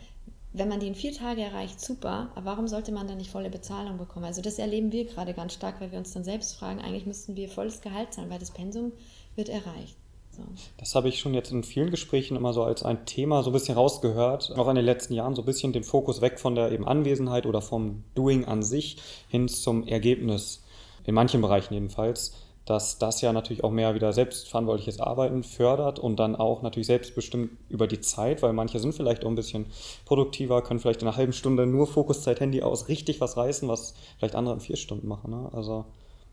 wenn 0.53 0.67
man 0.67 0.79
die 0.79 0.87
in 0.87 0.95
vier 0.95 1.13
Tage 1.13 1.41
erreicht, 1.41 1.79
super, 1.79 2.31
aber 2.35 2.45
warum 2.45 2.67
sollte 2.67 2.91
man 2.91 3.07
dann 3.07 3.17
nicht 3.17 3.31
volle 3.31 3.49
Bezahlung 3.49 3.97
bekommen? 3.97 4.25
Also 4.25 4.41
das 4.41 4.59
erleben 4.59 4.91
wir 4.91 5.05
gerade 5.05 5.33
ganz 5.33 5.53
stark, 5.53 5.79
weil 5.79 5.91
wir 5.91 5.99
uns 5.99 6.11
dann 6.11 6.25
selbst 6.25 6.55
fragen, 6.55 6.81
eigentlich 6.81 7.05
müssten 7.05 7.35
wir 7.35 7.47
volles 7.47 7.81
Gehalt 7.81 8.13
zahlen, 8.13 8.29
weil 8.29 8.39
das 8.39 8.51
Pensum 8.51 8.91
wird 9.35 9.47
erreicht. 9.47 9.95
So. 10.31 10.43
Das 10.77 10.95
habe 10.95 11.09
ich 11.09 11.19
schon 11.19 11.33
jetzt 11.33 11.51
in 11.51 11.63
vielen 11.63 11.91
Gesprächen 11.91 12.37
immer 12.37 12.53
so 12.53 12.63
als 12.63 12.83
ein 12.83 13.05
Thema 13.05 13.43
so 13.43 13.49
ein 13.49 13.53
bisschen 13.53 13.75
rausgehört, 13.75 14.51
auch 14.57 14.67
in 14.69 14.75
den 14.75 14.85
letzten 14.85 15.13
Jahren 15.13 15.35
so 15.35 15.41
ein 15.41 15.45
bisschen 15.45 15.73
den 15.73 15.83
Fokus 15.83 16.21
weg 16.21 16.39
von 16.39 16.55
der 16.55 16.71
eben 16.71 16.87
Anwesenheit 16.87 17.45
oder 17.45 17.61
vom 17.61 18.03
Doing 18.15 18.45
an 18.45 18.63
sich 18.63 18.97
hin 19.27 19.47
zum 19.47 19.87
Ergebnis. 19.87 20.63
In 21.05 21.15
manchen 21.15 21.41
Bereichen 21.41 21.73
jedenfalls 21.73 22.33
dass 22.65 22.99
das 22.99 23.21
ja 23.21 23.33
natürlich 23.33 23.63
auch 23.63 23.71
mehr 23.71 23.95
wieder 23.95 24.13
selbstverantwortliches 24.13 24.99
Arbeiten 24.99 25.43
fördert 25.43 25.99
und 25.99 26.17
dann 26.17 26.35
auch 26.35 26.61
natürlich 26.61 26.87
selbstbestimmt 26.87 27.51
über 27.69 27.87
die 27.87 28.01
Zeit, 28.01 28.43
weil 28.43 28.53
manche 28.53 28.79
sind 28.79 28.93
vielleicht 28.93 29.25
auch 29.25 29.29
ein 29.29 29.35
bisschen 29.35 29.65
produktiver, 30.05 30.61
können 30.61 30.79
vielleicht 30.79 31.01
in 31.01 31.07
einer 31.07 31.17
halben 31.17 31.33
Stunde 31.33 31.65
nur 31.65 31.87
Fokuszeit 31.87 32.39
Handy 32.39 32.61
aus 32.61 32.87
richtig 32.87 33.19
was 33.19 33.35
reißen, 33.35 33.67
was 33.67 33.95
vielleicht 34.17 34.35
andere 34.35 34.53
in 34.53 34.59
vier 34.59 34.77
Stunden 34.77 35.07
machen. 35.07 35.31
Ne? 35.31 35.49
Also 35.53 35.85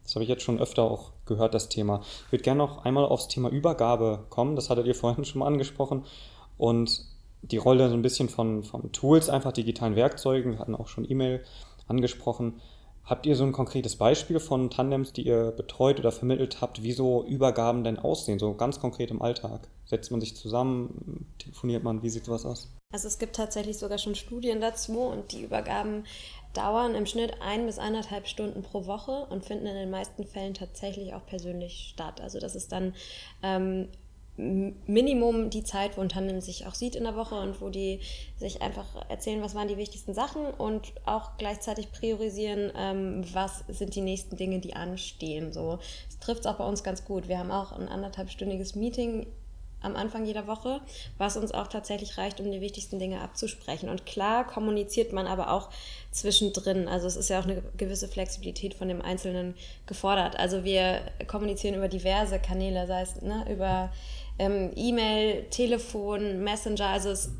das 0.05 0.15
habe 0.15 0.23
ich 0.23 0.29
jetzt 0.29 0.43
schon 0.43 0.61
öfter 0.61 0.83
auch 0.83 1.13
gehört, 1.25 1.55
das 1.55 1.71
Thema. 1.71 2.03
Ich 2.27 2.33
würde 2.33 2.45
gerne 2.45 2.59
noch 2.59 2.85
einmal 2.85 3.07
aufs 3.07 3.29
Thema 3.29 3.49
Übergabe 3.49 4.27
kommen, 4.29 4.55
das 4.55 4.69
hattet 4.69 4.87
ihr 4.87 4.95
vorhin 4.95 5.25
schon 5.25 5.39
mal 5.41 5.47
angesprochen 5.47 6.05
und 6.59 7.05
die 7.41 7.57
Rolle 7.57 7.89
so 7.89 7.95
ein 7.95 8.03
bisschen 8.03 8.29
von, 8.29 8.65
von 8.65 8.93
Tools, 8.93 9.31
einfach 9.31 9.53
digitalen 9.53 9.97
Werkzeugen, 9.97 10.53
wir 10.53 10.59
hatten 10.59 10.75
auch 10.75 10.89
schon 10.89 11.09
E-Mail 11.09 11.43
angesprochen. 11.87 12.61
Habt 13.09 13.25
ihr 13.25 13.37
so 13.37 13.45
ein 13.45 13.53
konkretes 13.53 13.97
Beispiel 13.97 14.39
von 14.39 14.69
Tandems, 14.69 15.15
die 15.15 15.27
ihr 15.27 15.51
betreut 15.53 15.99
oder 15.99 16.13
vermittelt 16.13 16.61
habt, 16.61 16.83
wie 16.83 16.93
so 16.93 17.25
Übergaben 17.25 17.83
denn 17.83 17.99
aussehen, 17.99 18.39
so 18.39 18.53
ganz 18.53 18.81
konkret 18.81 19.11
im 19.11 19.23
Alltag? 19.23 19.67
Setzt 19.87 20.11
man 20.11 20.21
sich 20.21 20.37
zusammen, 20.37 21.27
telefoniert 21.39 21.83
man, 21.83 22.03
wie 22.03 22.11
sieht 22.11 22.27
sowas 22.27 22.45
aus? 22.45 22.69
Also 22.93 23.09
es 23.09 23.19
gibt 23.19 23.37
tatsächlich 23.37 23.79
sogar 23.79 23.97
schon 23.97 24.15
Studien 24.15 24.61
dazu 24.61 25.01
und 25.01 25.33
die 25.33 25.43
Übergaben 25.43 26.05
dauern 26.53 26.95
im 26.95 27.07
Schnitt 27.07 27.41
ein 27.41 27.65
bis 27.65 27.79
eineinhalb 27.79 28.27
Stunden 28.27 28.63
pro 28.63 28.85
Woche 28.85 29.27
und 29.31 29.45
finden 29.45 29.67
in 29.67 29.75
den 29.75 29.91
meisten 29.91 30.27
Fällen 30.27 30.53
tatsächlich 30.53 31.15
auch 31.15 31.25
persönlich 31.25 31.89
statt. 31.91 32.21
Also 32.21 32.39
das 32.39 32.55
ist 32.55 32.73
dann 32.73 32.95
ähm, 33.43 33.89
Minimum 34.39 35.51
die 35.51 35.65
Zeit, 35.65 35.97
wo 35.97 36.01
ein 36.01 36.09
Tandem 36.09 36.41
sich 36.41 36.67
auch 36.67 36.75
sieht 36.75 36.95
in 36.95 37.03
der 37.03 37.17
Woche 37.17 37.35
und 37.35 37.61
wo 37.61 37.71
die 37.71 38.01
sich 38.37 38.63
einfach 38.63 38.87
erzählen, 39.09 39.43
was 39.43 39.57
waren 39.57 39.67
die 39.67 39.77
wichtigsten 39.77 40.15
Sachen 40.15 40.47
und 40.47 40.93
auch 41.07 41.37
gleichzeitig 41.39 41.91
priorisieren, 41.91 42.73
ähm, 42.77 43.25
was 43.33 43.65
sind 43.67 43.97
die 43.97 44.01
nächsten 44.01 44.37
Dinge, 44.37 44.61
die 44.61 44.75
anstehen. 44.75 45.53
So, 45.53 45.81
das 46.07 46.19
trifft 46.21 46.41
es 46.41 46.47
auch 46.47 46.57
bei 46.57 46.67
uns 46.67 46.85
ganz 46.85 47.05
gut. 47.05 47.27
Wir 47.27 47.39
haben 47.39 47.51
auch 47.51 47.73
ein 47.73 47.89
anderthalbstündiges 47.89 48.77
Meeting 48.77 49.27
am 49.81 49.97
Anfang 49.97 50.25
jeder 50.25 50.47
Woche, 50.47 50.81
was 51.19 51.37
uns 51.37 51.53
auch 51.53 51.69
tatsächlich 51.69 52.19
reicht, 52.19 52.41
um 52.41 52.51
die 52.51 52.61
wichtigsten 52.61 52.99
Dinge 52.99 53.21
abzusprechen. 53.21 53.89
Und 53.89 54.07
klar 54.07 54.47
kommuniziert 54.47 55.13
man 55.13 55.27
aber 55.27 55.53
auch 55.53 55.71
zwischendrin. 56.11 56.89
Also 56.89 57.07
es 57.07 57.17
ist 57.17 57.31
ja 57.31 57.39
auch 57.41 57.45
eine 57.45 57.63
gewisse 57.77 58.09
Flexibilität 58.09 58.75
von 58.75 58.89
dem 58.89 59.01
Einzelnen 59.01 59.55
gefordert. 59.87 60.39
Also 60.39 60.65
wir 60.65 61.03
kommunizieren 61.27 61.75
über 61.77 61.89
diverse 61.89 62.39
Kanäle, 62.39 62.87
sei 62.87 63.03
es 63.03 63.23
ne, 63.23 63.47
über 63.51 63.93
ähm, 64.39 64.71
E-Mail, 64.75 65.45
Telefon, 65.51 66.43
Messenger. 66.43 66.87
Also 66.87 67.11
es 67.11 67.31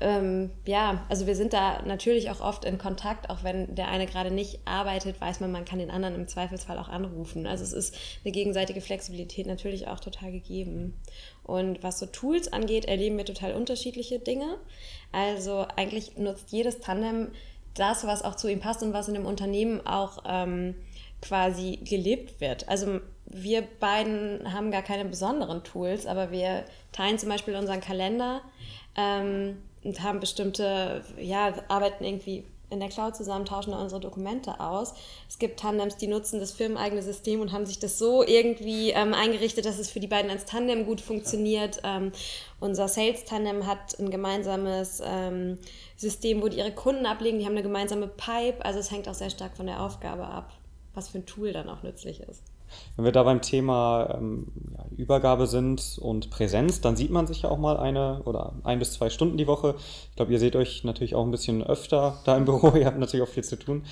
ähm, 0.00 0.50
ja, 0.64 1.04
also 1.08 1.26
wir 1.26 1.36
sind 1.36 1.52
da 1.52 1.82
natürlich 1.82 2.30
auch 2.30 2.40
oft 2.40 2.64
in 2.64 2.78
Kontakt, 2.78 3.28
auch 3.28 3.44
wenn 3.44 3.74
der 3.74 3.88
eine 3.88 4.06
gerade 4.06 4.30
nicht 4.30 4.60
arbeitet, 4.64 5.20
weiß 5.20 5.40
man, 5.40 5.52
man 5.52 5.64
kann 5.64 5.78
den 5.78 5.90
anderen 5.90 6.14
im 6.14 6.26
Zweifelsfall 6.26 6.78
auch 6.78 6.88
anrufen. 6.88 7.46
Also 7.46 7.64
es 7.64 7.72
ist 7.72 7.96
eine 8.24 8.32
gegenseitige 8.32 8.80
Flexibilität 8.80 9.46
natürlich 9.46 9.88
auch 9.88 10.00
total 10.00 10.32
gegeben. 10.32 10.94
Und 11.44 11.82
was 11.82 11.98
so 11.98 12.06
Tools 12.06 12.52
angeht, 12.52 12.86
erleben 12.86 13.18
wir 13.18 13.26
total 13.26 13.52
unterschiedliche 13.54 14.18
Dinge. 14.18 14.56
Also 15.12 15.66
eigentlich 15.76 16.16
nutzt 16.16 16.50
jedes 16.50 16.80
Tandem 16.80 17.28
das, 17.74 18.06
was 18.06 18.22
auch 18.22 18.36
zu 18.36 18.48
ihm 18.48 18.60
passt 18.60 18.82
und 18.82 18.92
was 18.92 19.08
in 19.08 19.14
dem 19.14 19.26
Unternehmen 19.26 19.86
auch 19.86 20.24
ähm, 20.26 20.74
quasi 21.20 21.78
gelebt 21.84 22.40
wird. 22.40 22.68
Also 22.68 23.00
wir 23.26 23.62
beiden 23.62 24.52
haben 24.52 24.70
gar 24.70 24.82
keine 24.82 25.04
besonderen 25.04 25.62
Tools, 25.62 26.06
aber 26.06 26.30
wir 26.30 26.64
teilen 26.92 27.18
zum 27.18 27.28
Beispiel 27.28 27.54
unseren 27.54 27.80
Kalender 27.80 28.40
ähm, 28.96 29.58
und 29.84 30.02
haben 30.02 30.20
bestimmte, 30.20 31.02
ja, 31.18 31.54
arbeiten 31.68 32.04
irgendwie 32.04 32.44
in 32.70 32.80
der 32.80 32.88
Cloud 32.88 33.16
zusammen, 33.16 33.44
tauschen 33.44 33.74
unsere 33.74 34.00
Dokumente 34.00 34.60
aus. 34.60 34.94
Es 35.28 35.38
gibt 35.38 35.60
Tandems, 35.60 35.96
die 35.96 36.06
nutzen 36.06 36.38
das 36.38 36.52
firmeneigene 36.52 37.02
System 37.02 37.40
und 37.40 37.52
haben 37.52 37.66
sich 37.66 37.80
das 37.80 37.98
so 37.98 38.22
irgendwie 38.22 38.90
ähm, 38.90 39.12
eingerichtet, 39.12 39.64
dass 39.64 39.78
es 39.78 39.90
für 39.90 40.00
die 40.00 40.06
beiden 40.06 40.30
als 40.30 40.44
Tandem 40.44 40.86
gut 40.86 41.00
funktioniert. 41.00 41.80
Ähm, 41.82 42.12
unser 42.60 42.88
Sales-Tandem 42.88 43.66
hat 43.66 43.98
ein 43.98 44.10
gemeinsames 44.10 45.02
ähm, 45.04 45.58
System, 45.96 46.42
wo 46.42 46.48
die 46.48 46.58
ihre 46.58 46.72
Kunden 46.72 47.06
ablegen. 47.06 47.38
Die 47.38 47.44
haben 47.44 47.52
eine 47.52 47.62
gemeinsame 47.62 48.06
Pipe. 48.06 48.64
Also 48.64 48.78
es 48.78 48.90
hängt 48.90 49.08
auch 49.08 49.14
sehr 49.14 49.30
stark 49.30 49.56
von 49.56 49.66
der 49.66 49.82
Aufgabe 49.82 50.24
ab, 50.24 50.52
was 50.94 51.08
für 51.08 51.18
ein 51.18 51.26
Tool 51.26 51.52
dann 51.52 51.68
auch 51.68 51.82
nützlich 51.82 52.20
ist. 52.20 52.49
Wenn 52.96 53.04
wir 53.04 53.12
da 53.12 53.22
beim 53.22 53.42
Thema 53.42 54.14
ähm, 54.14 54.46
ja, 54.76 54.84
Übergabe 54.96 55.46
sind 55.46 55.98
und 56.00 56.30
Präsenz, 56.30 56.80
dann 56.80 56.96
sieht 56.96 57.10
man 57.10 57.26
sich 57.26 57.42
ja 57.42 57.50
auch 57.50 57.58
mal 57.58 57.76
eine 57.76 58.22
oder 58.24 58.54
ein 58.64 58.78
bis 58.78 58.92
zwei 58.92 59.10
Stunden 59.10 59.36
die 59.36 59.46
Woche. 59.46 59.74
Ich 60.10 60.16
glaube, 60.16 60.32
ihr 60.32 60.38
seht 60.38 60.56
euch 60.56 60.84
natürlich 60.84 61.14
auch 61.14 61.24
ein 61.24 61.30
bisschen 61.30 61.62
öfter 61.62 62.20
da 62.24 62.36
im 62.36 62.44
Büro. 62.44 62.72
ihr 62.76 62.86
habt 62.86 62.98
natürlich 62.98 63.26
auch 63.26 63.32
viel 63.32 63.44
zu 63.44 63.58
tun. 63.58 63.84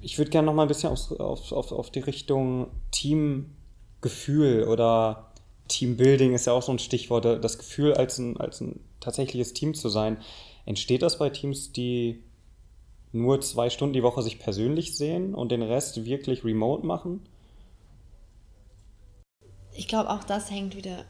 Ich 0.00 0.18
würde 0.18 0.30
gerne 0.30 0.46
noch 0.46 0.54
mal 0.54 0.62
ein 0.62 0.68
bisschen 0.68 0.90
auf, 0.90 1.10
auf, 1.18 1.52
auf, 1.52 1.72
auf 1.72 1.90
die 1.90 2.00
Richtung 2.00 2.68
Teamgefühl 2.90 4.64
oder 4.64 5.32
Teambuilding 5.68 6.34
ist 6.34 6.46
ja 6.46 6.52
auch 6.52 6.62
so 6.62 6.72
ein 6.72 6.78
Stichwort. 6.78 7.24
Das 7.24 7.58
Gefühl, 7.58 7.94
als 7.94 8.18
ein, 8.18 8.36
als 8.38 8.60
ein 8.60 8.80
tatsächliches 9.00 9.52
Team 9.52 9.74
zu 9.74 9.88
sein. 9.88 10.18
Entsteht 10.64 11.02
das 11.02 11.18
bei 11.18 11.30
Teams, 11.30 11.72
die 11.72 12.22
nur 13.18 13.40
zwei 13.40 13.70
Stunden 13.70 13.92
die 13.92 14.02
Woche 14.02 14.22
sich 14.22 14.38
persönlich 14.38 14.96
sehen 14.96 15.34
und 15.34 15.52
den 15.52 15.62
Rest 15.62 16.04
wirklich 16.04 16.44
remote 16.44 16.86
machen? 16.86 17.20
Ich 19.72 19.86
glaube, 19.88 20.10
auch 20.10 20.24
das 20.24 20.50
hängt 20.50 20.76
wieder 20.76 21.04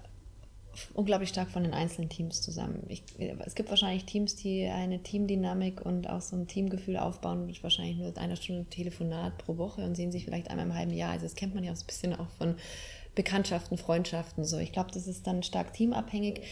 unglaublich 0.95 1.29
stark 1.29 1.51
von 1.51 1.65
den 1.65 1.75
einzelnen 1.75 2.09
Teams 2.09 2.43
zusammen. 2.43 2.85
Ich, 2.89 3.03
es 3.45 3.55
gibt 3.55 3.71
wahrscheinlich 3.71 4.05
Teams, 4.05 4.37
die 4.37 4.67
eine 4.67 5.03
Teamdynamik 5.03 5.85
und 5.85 6.09
auch 6.09 6.21
so 6.21 6.37
ein 6.37 6.47
Teamgefühl 6.47 6.97
aufbauen 6.97 7.47
mit 7.47 7.63
wahrscheinlich 7.63 7.97
nur 7.97 8.17
einer 8.17 8.37
Stunde 8.37 8.67
Telefonat 8.67 9.39
pro 9.39 9.57
Woche 9.57 9.83
und 9.83 9.95
sehen 9.95 10.13
sich 10.13 10.25
vielleicht 10.25 10.51
einmal 10.51 10.67
im 10.67 10.75
halben 10.75 10.93
Jahr. 10.93 11.13
Also 11.13 11.25
das 11.25 11.35
kennt 11.35 11.55
man 11.55 11.65
ja 11.65 11.73
auch 11.73 11.77
so 11.77 11.85
ein 11.85 11.89
bisschen 11.89 12.15
auch 12.15 12.29
von 12.39 12.55
Bekanntschaften, 13.15 13.79
Freundschaften. 13.79 14.45
So, 14.45 14.59
ich 14.59 14.73
glaube, 14.73 14.91
das 14.93 15.07
ist 15.07 15.27
dann 15.27 15.43
stark 15.43 15.73
teamabhängig. 15.73 16.43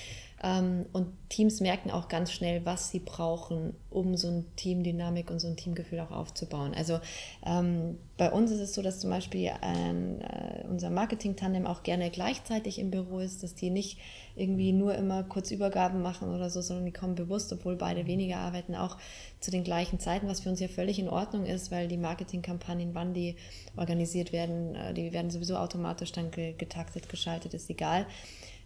Ähm, 0.43 0.85
und 0.93 1.09
Teams 1.31 1.61
merken 1.61 1.91
auch 1.91 2.09
ganz 2.09 2.31
schnell, 2.31 2.65
was 2.67 2.91
sie 2.91 2.99
brauchen, 2.99 3.75
um 3.89 4.17
so 4.17 4.29
eine 4.29 4.45
Teamdynamik 4.57 5.31
und 5.31 5.41
so 5.41 5.49
ein 5.49 5.57
Teamgefühl 5.57 6.01
auch 6.01 6.11
aufzubauen. 6.11 6.75
Also 6.75 7.01
ähm, 7.45 7.99
bei 8.19 8.31
uns 8.31 8.51
ist 8.51 8.61
es 8.61 8.75
so, 8.75 8.83
dass 8.83 9.01
zum 9.01 9.11
Beispiel 9.11 9.51
ein, 9.63 10.21
äh, 10.21 10.65
unser 10.69 10.91
Marketing-Tandem 10.91 11.67
auch 11.67 11.83
gerne 11.83 12.11
gleichzeitig 12.11 12.79
im 12.79 12.91
Büro 12.91 13.19
ist, 13.19 13.43
dass 13.43 13.55
die 13.55 13.71
nicht 13.71 13.99
irgendwie 14.35 14.73
nur 14.73 14.95
immer 14.95 15.23
kurz 15.23 15.51
Übergaben 15.51 16.03
machen 16.03 16.35
oder 16.35 16.51
so, 16.51 16.61
sondern 16.61 16.85
die 16.85 16.93
kommen 16.93 17.15
bewusst, 17.15 17.51
obwohl 17.55 17.77
beide 17.77 18.07
weniger 18.07 18.37
arbeiten, 18.37 18.75
auch 18.75 18.99
zu 19.41 19.51
den 19.51 19.65
gleichen 19.65 20.01
Zeiten, 20.01 20.29
was 20.29 20.41
für 20.41 20.51
uns 20.51 20.61
ja 20.61 20.69
völlig 20.69 20.99
in 20.99 21.09
Ordnung 21.09 21.47
ist, 21.47 21.71
weil 21.71 21.89
die 21.89 21.97
Marketingkampagnen, 21.97 22.95
wann 22.95 23.15
die 23.15 23.37
organisiert 23.75 24.33
werden, 24.33 24.75
äh, 24.75 24.93
die 24.93 25.15
werden 25.15 25.31
sowieso 25.31 25.57
automatisch 25.57 26.13
dann 26.13 26.31
getaktet, 26.31 27.09
geschaltet, 27.09 27.55
ist 27.55 27.71
egal. 27.71 28.07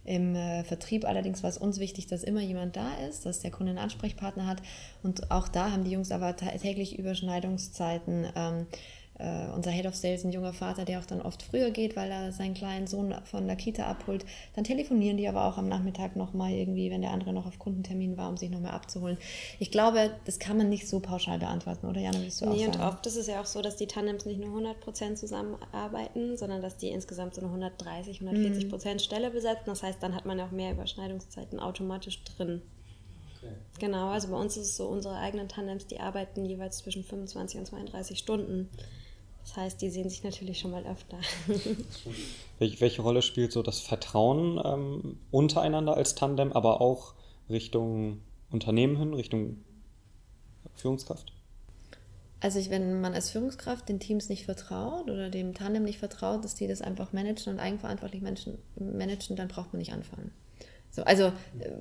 Im 0.03 0.35
äh, 0.35 0.63
Vertrieb 0.63 1.05
allerdings 1.05 1.43
war 1.43 1.49
es 1.49 1.57
uns 1.57 1.79
wichtig, 1.79 2.07
dass 2.07 2.23
immer 2.23 2.41
jemand 2.41 2.75
da 2.75 2.93
ist, 3.07 3.25
dass 3.25 3.39
der 3.39 3.51
Kunde 3.51 3.71
einen 3.71 3.79
Ansprechpartner 3.79 4.47
hat. 4.47 4.61
Und 5.03 5.29
auch 5.31 5.47
da 5.47 5.71
haben 5.71 5.83
die 5.83 5.91
Jungs 5.91 6.11
aber 6.11 6.35
täglich 6.35 6.97
Überschneidungszeiten. 6.97 8.27
Ähm, 8.35 8.65
äh, 9.21 9.53
unser 9.55 9.71
Head 9.71 9.85
of 9.85 9.95
Sales, 9.95 10.23
ein 10.23 10.31
junger 10.31 10.53
Vater, 10.53 10.85
der 10.85 10.99
auch 10.99 11.05
dann 11.05 11.21
oft 11.21 11.43
früher 11.43 11.69
geht, 11.71 11.95
weil 11.95 12.09
er 12.09 12.31
seinen 12.31 12.53
kleinen 12.53 12.87
Sohn 12.87 13.13
von 13.25 13.47
der 13.47 13.55
Kita 13.55 13.85
abholt. 13.85 14.25
Dann 14.55 14.63
telefonieren 14.63 15.17
die 15.17 15.27
aber 15.27 15.45
auch 15.45 15.57
am 15.57 15.67
Nachmittag 15.67 16.15
nochmal 16.15 16.51
irgendwie, 16.51 16.89
wenn 16.89 17.01
der 17.01 17.11
andere 17.11 17.33
noch 17.33 17.45
auf 17.45 17.59
Kundentermin 17.59 18.17
war, 18.17 18.29
um 18.29 18.37
sich 18.37 18.49
nochmal 18.49 18.71
abzuholen. 18.71 19.17
Ich 19.59 19.71
glaube, 19.71 20.11
das 20.25 20.39
kann 20.39 20.57
man 20.57 20.69
nicht 20.69 20.87
so 20.87 20.99
pauschal 20.99 21.39
beantworten, 21.39 21.87
oder 21.87 22.01
Jana, 22.01 22.19
willst 22.21 22.41
du 22.41 22.45
nee, 22.45 22.51
auch 22.51 22.59
sagen? 22.59 22.73
und 22.73 22.81
oft 22.81 23.05
ist 23.05 23.15
es 23.15 23.27
ja 23.27 23.41
auch 23.41 23.45
so, 23.45 23.61
dass 23.61 23.75
die 23.75 23.87
Tandems 23.87 24.25
nicht 24.25 24.39
nur 24.39 24.57
100% 24.57 25.15
zusammenarbeiten, 25.15 26.37
sondern 26.37 26.61
dass 26.61 26.77
die 26.77 26.89
insgesamt 26.89 27.35
so 27.35 27.41
eine 27.41 27.49
130, 27.49 28.21
140% 28.21 28.93
mhm. 28.93 28.99
Stelle 28.99 29.29
besetzen. 29.29 29.65
Das 29.67 29.83
heißt, 29.83 30.01
dann 30.01 30.15
hat 30.15 30.25
man 30.25 30.39
auch 30.39 30.51
mehr 30.51 30.71
Überschneidungszeiten 30.71 31.59
automatisch 31.59 32.23
drin. 32.23 32.61
Okay. 33.37 33.53
Genau, 33.79 34.09
also 34.09 34.29
bei 34.29 34.37
uns 34.37 34.57
ist 34.57 34.67
es 34.67 34.77
so, 34.77 34.87
unsere 34.87 35.15
eigenen 35.15 35.47
Tandems, 35.47 35.87
die 35.87 35.99
arbeiten 35.99 36.45
jeweils 36.45 36.77
zwischen 36.77 37.03
25 37.03 37.59
und 37.59 37.65
32 37.65 38.17
Stunden. 38.17 38.69
Das 39.43 39.57
heißt, 39.57 39.81
die 39.81 39.89
sehen 39.89 40.09
sich 40.09 40.23
natürlich 40.23 40.59
schon 40.59 40.71
mal 40.71 40.85
öfter. 40.85 41.17
welche, 42.59 43.01
Rolle 43.01 43.21
spielt 43.21 43.51
so 43.51 43.63
das 43.63 43.79
Vertrauen 43.79 44.61
ähm, 44.63 45.19
untereinander 45.31 45.95
als 45.95 46.15
Tandem, 46.15 46.53
aber 46.53 46.79
auch 46.79 47.15
Richtung 47.49 48.21
Unternehmen 48.51 48.97
hin, 48.97 49.13
Richtung 49.13 49.57
Führungskraft? 50.75 51.33
Also 52.39 52.57
ich, 52.59 52.69
wenn 52.69 53.01
man 53.01 53.13
als 53.13 53.29
Führungskraft 53.29 53.87
den 53.87 53.99
Teams 53.99 54.27
nicht 54.29 54.45
vertraut 54.45 55.09
oder 55.09 55.29
dem 55.29 55.53
Tandem 55.53 55.83
nicht 55.83 55.99
vertraut, 55.99 56.43
dass 56.43 56.55
die 56.55 56.67
das 56.67 56.81
einfach 56.81 57.13
managen 57.13 57.53
und 57.53 57.59
eigenverantwortlich 57.59 58.21
managen, 58.23 59.35
dann 59.35 59.47
braucht 59.47 59.73
man 59.73 59.79
nicht 59.79 59.93
anfangen. 59.93 60.31
So, 60.93 61.03
also, 61.03 61.31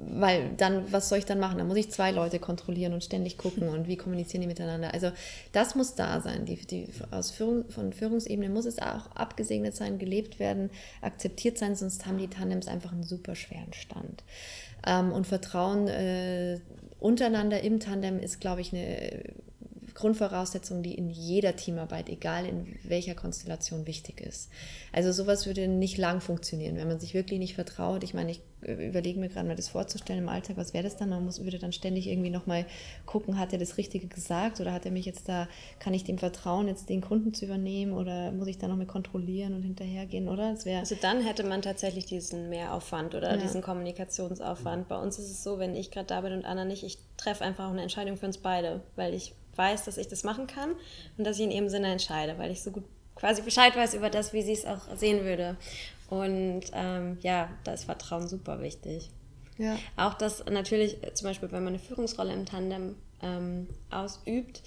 weil 0.07 0.51
dann, 0.57 0.93
was 0.93 1.09
soll 1.09 1.19
ich 1.19 1.27
dann 1.27 1.41
machen? 1.41 1.59
Dann 1.59 1.67
muss 1.67 1.77
ich 1.77 1.91
zwei 1.91 2.13
Leute 2.13 2.39
kontrollieren 2.39 2.93
und 2.93 3.03
ständig 3.03 3.39
gucken 3.39 3.69
und 3.69 3.89
wie 3.89 3.97
kommunizieren 3.97 4.43
die 4.43 4.47
miteinander. 4.47 4.95
Also, 4.95 5.11
das 5.53 5.75
muss 5.75 5.97
da 5.97 6.21
sein. 6.21 6.45
Die, 6.45 6.57
die, 6.65 6.87
aus 7.11 7.33
Führung, 7.33 7.69
von 7.71 7.93
Führungsebene 7.93 8.49
muss 8.49 8.67
es 8.67 8.79
auch 8.79 9.11
abgesegnet 9.17 9.75
sein, 9.75 9.99
gelebt 9.99 10.39
werden, 10.39 10.71
akzeptiert 11.03 11.59
sein, 11.59 11.75
sonst 11.75 12.07
haben 12.07 12.19
die 12.19 12.29
Tandems 12.29 12.69
einfach 12.69 12.93
einen 12.93 13.03
super 13.03 13.35
schweren 13.35 13.73
Stand. 13.73 14.23
Ähm, 14.87 15.11
und 15.11 15.27
Vertrauen 15.27 15.89
äh, 15.89 16.61
untereinander 17.01 17.63
im 17.63 17.81
Tandem 17.81 18.21
ist, 18.21 18.41
glaube 18.41 18.61
ich, 18.61 18.73
eine 18.73 19.25
Grundvoraussetzung, 20.01 20.83
die 20.83 20.95
in 20.95 21.11
jeder 21.11 21.55
Teamarbeit, 21.55 22.09
egal 22.09 22.47
in 22.47 22.79
welcher 22.83 23.15
Konstellation, 23.15 23.87
wichtig 23.87 24.21
ist. 24.21 24.51
Also 24.93 25.13
sowas 25.13 25.47
würde 25.47 25.69
nicht 25.69 25.99
lang 25.99 26.21
funktionieren, 26.21 26.77
wenn 26.77 26.89
man 26.89 26.99
sich 26.99 27.15
wirklich 27.15 27.39
nicht 27.39 27.55
vertraut. 27.55 28.03
Ich 28.03 28.15
meine, 28.15 28.33
ich 28.33 28.41
äh, 28.63 28.89
überlege 28.89 29.21
mir 29.21 29.29
gerade 29.29 29.47
mal 29.47 29.57
das 29.57 29.69
vorzustellen 29.69 30.23
im 30.23 30.29
Alltag, 30.29 30.57
was 30.57 30.75
wäre 30.75 30.85
das 30.85 30.97
dann? 30.97 31.11
Man 31.11 31.25
muss, 31.25 31.43
würde 31.45 31.59
dann 31.59 31.73
ständig 31.73 32.09
irgendwie 32.09 32.31
nochmal 32.31 32.67
gucken, 33.07 33.39
hat 33.39 33.53
er 33.53 33.59
das 33.59 33.77
Richtige 33.77 34.07
gesagt 34.07 34.61
oder 34.61 34.73
hat 34.73 34.85
er 34.85 34.91
mich 34.91 35.07
jetzt 35.07 35.29
da, 35.29 35.49
kann 35.79 35.95
ich 35.95 36.05
dem 36.05 36.19
vertrauen, 36.19 36.69
jetzt 36.69 36.89
den 36.89 37.01
Kunden 37.01 37.35
zu 37.35 37.45
übernehmen 37.45 37.93
oder 37.93 38.33
muss 38.33 38.49
ich 38.49 38.59
da 38.59 38.69
nochmal 38.69 38.87
kontrollieren 38.87 39.55
und 39.55 39.63
hinterhergehen, 39.63 40.29
oder? 40.29 40.53
Das 40.53 40.67
also 40.67 40.97
dann 41.01 41.23
hätte 41.23 41.45
man 41.45 41.63
tatsächlich 41.63 42.07
diesen 42.07 42.49
Mehraufwand 42.49 43.15
oder 43.15 43.33
ja. 43.33 43.37
diesen 43.37 43.63
Kommunikationsaufwand. 43.63 44.89
Bei 44.89 45.01
uns 45.01 45.19
ist 45.19 45.31
es 45.31 45.43
so, 45.43 45.59
wenn 45.59 45.75
ich 45.75 45.91
gerade 45.91 46.07
da 46.07 46.21
bin 46.21 46.33
und 46.33 46.45
Anna 46.45 46.65
nicht, 46.65 46.83
ich 46.83 46.99
treffe 47.17 47.45
einfach 47.45 47.71
eine 47.71 47.83
Entscheidung 47.83 48.17
für 48.17 48.27
uns 48.27 48.39
beide, 48.39 48.83
weil 48.97 49.15
ich 49.15 49.35
weiß, 49.61 49.85
dass 49.85 49.99
ich 49.99 50.09
das 50.09 50.25
machen 50.25 50.47
kann 50.47 50.71
und 51.19 51.25
dass 51.25 51.39
ich 51.39 51.45
in 51.45 51.51
ihrem 51.51 51.69
Sinne 51.69 51.93
entscheide, 51.93 52.39
weil 52.39 52.51
ich 52.51 52.63
so 52.63 52.71
gut 52.71 52.85
quasi 53.15 53.43
Bescheid 53.43 53.77
weiß 53.77 53.93
über 53.93 54.09
das, 54.09 54.33
wie 54.33 54.43
sie 54.43 54.53
es 54.53 54.65
auch 54.65 54.97
sehen 54.97 55.25
würde. 55.25 55.57
Und 56.09 56.63
ähm, 56.73 57.19
ja, 57.21 57.51
da 57.65 57.75
ist 57.75 57.85
Vertrauen 57.85 58.27
super 58.27 58.63
wichtig. 58.63 59.11
Ja. 59.59 59.77
Auch 59.97 60.15
dass 60.15 60.45
natürlich, 60.47 60.97
zum 61.13 61.29
Beispiel, 61.29 61.53
wenn 61.53 61.63
man 61.63 61.75
eine 61.75 61.79
Führungsrolle 61.79 62.33
im 62.33 62.47
Tandem 62.47 62.97
ähm, 63.23 63.69
ausübt, 63.91 64.63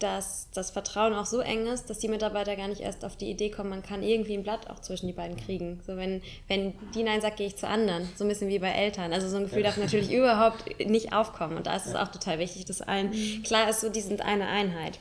dass 0.00 0.48
das 0.52 0.70
Vertrauen 0.70 1.14
auch 1.14 1.26
so 1.26 1.40
eng 1.40 1.66
ist, 1.66 1.88
dass 1.88 1.98
die 1.98 2.08
Mitarbeiter 2.08 2.56
gar 2.56 2.68
nicht 2.68 2.80
erst 2.80 3.04
auf 3.04 3.16
die 3.16 3.30
Idee 3.30 3.50
kommen, 3.50 3.70
man 3.70 3.82
kann 3.82 4.02
irgendwie 4.02 4.34
ein 4.34 4.42
Blatt 4.42 4.68
auch 4.68 4.80
zwischen 4.80 5.06
die 5.06 5.12
beiden 5.12 5.36
kriegen. 5.36 5.80
So 5.86 5.96
wenn, 5.96 6.20
wenn 6.48 6.74
die 6.94 7.04
Nein 7.04 7.20
sagt, 7.20 7.36
gehe 7.36 7.46
ich 7.46 7.56
zu 7.56 7.68
anderen. 7.68 8.08
So 8.16 8.24
ein 8.24 8.28
bisschen 8.28 8.48
wie 8.48 8.58
bei 8.58 8.70
Eltern. 8.70 9.12
Also 9.12 9.28
so 9.28 9.36
ein 9.36 9.44
Gefühl 9.44 9.60
ja. 9.60 9.68
darf 9.68 9.76
natürlich 9.76 10.12
überhaupt 10.12 10.64
nicht 10.84 11.12
aufkommen. 11.12 11.56
Und 11.56 11.66
da 11.66 11.76
ist 11.76 11.86
es 11.86 11.94
auch 11.94 12.08
total 12.08 12.38
wichtig, 12.38 12.64
dass 12.64 12.82
allen 12.82 13.10
mhm. 13.10 13.42
klar 13.44 13.68
ist, 13.70 13.80
so 13.80 13.88
die 13.88 14.00
sind 14.00 14.20
eine 14.20 14.48
Einheit. 14.48 14.98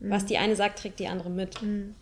Mhm. 0.00 0.10
Was 0.10 0.24
die 0.24 0.38
eine 0.38 0.56
sagt, 0.56 0.78
trägt 0.78 1.00
die 1.00 1.08
andere 1.08 1.30
mit. 1.30 1.60
Mhm. 1.62 1.94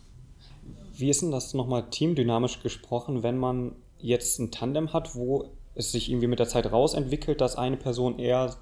Wie 0.93 1.09
ist 1.09 1.21
denn 1.21 1.31
das 1.31 1.53
nochmal 1.53 1.89
teamdynamisch 1.89 2.63
gesprochen, 2.63 3.21
wenn 3.21 3.37
man 3.37 3.75
jetzt 3.99 4.39
ein 4.39 4.51
Tandem 4.51 4.93
hat, 4.93 5.15
wo 5.15 5.49
es 5.75 5.91
sich 5.91 6.09
irgendwie 6.09 6.27
mit 6.27 6.39
der 6.39 6.47
Zeit 6.47 6.71
rausentwickelt, 6.71 7.41
dass 7.41 7.57
eine 7.57 7.77
Person 7.77 8.17
eher 8.17 8.55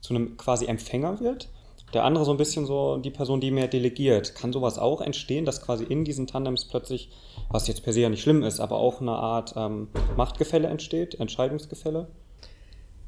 zu 0.00 0.14
einem 0.14 0.36
quasi 0.36 0.66
Empfänger 0.66 1.20
wird 1.20 1.48
der 1.94 2.04
andere 2.04 2.24
so 2.24 2.30
ein 2.30 2.36
bisschen 2.36 2.66
so 2.66 2.98
die 2.98 3.10
Person, 3.10 3.40
die 3.40 3.50
mehr 3.50 3.68
delegiert. 3.68 4.34
Kann 4.34 4.52
sowas 4.52 4.78
auch 4.78 5.00
entstehen, 5.00 5.44
dass 5.44 5.62
quasi 5.62 5.84
in 5.84 6.04
diesen 6.04 6.26
Tandems 6.26 6.66
plötzlich, 6.66 7.10
was 7.48 7.66
jetzt 7.66 7.82
per 7.82 7.92
se 7.92 8.00
ja 8.00 8.08
nicht 8.08 8.22
schlimm 8.22 8.42
ist, 8.42 8.60
aber 8.60 8.76
auch 8.76 9.00
eine 9.00 9.12
Art 9.12 9.54
ähm, 9.56 9.88
Machtgefälle 10.16 10.68
entsteht, 10.68 11.18
Entscheidungsgefälle? 11.18 12.08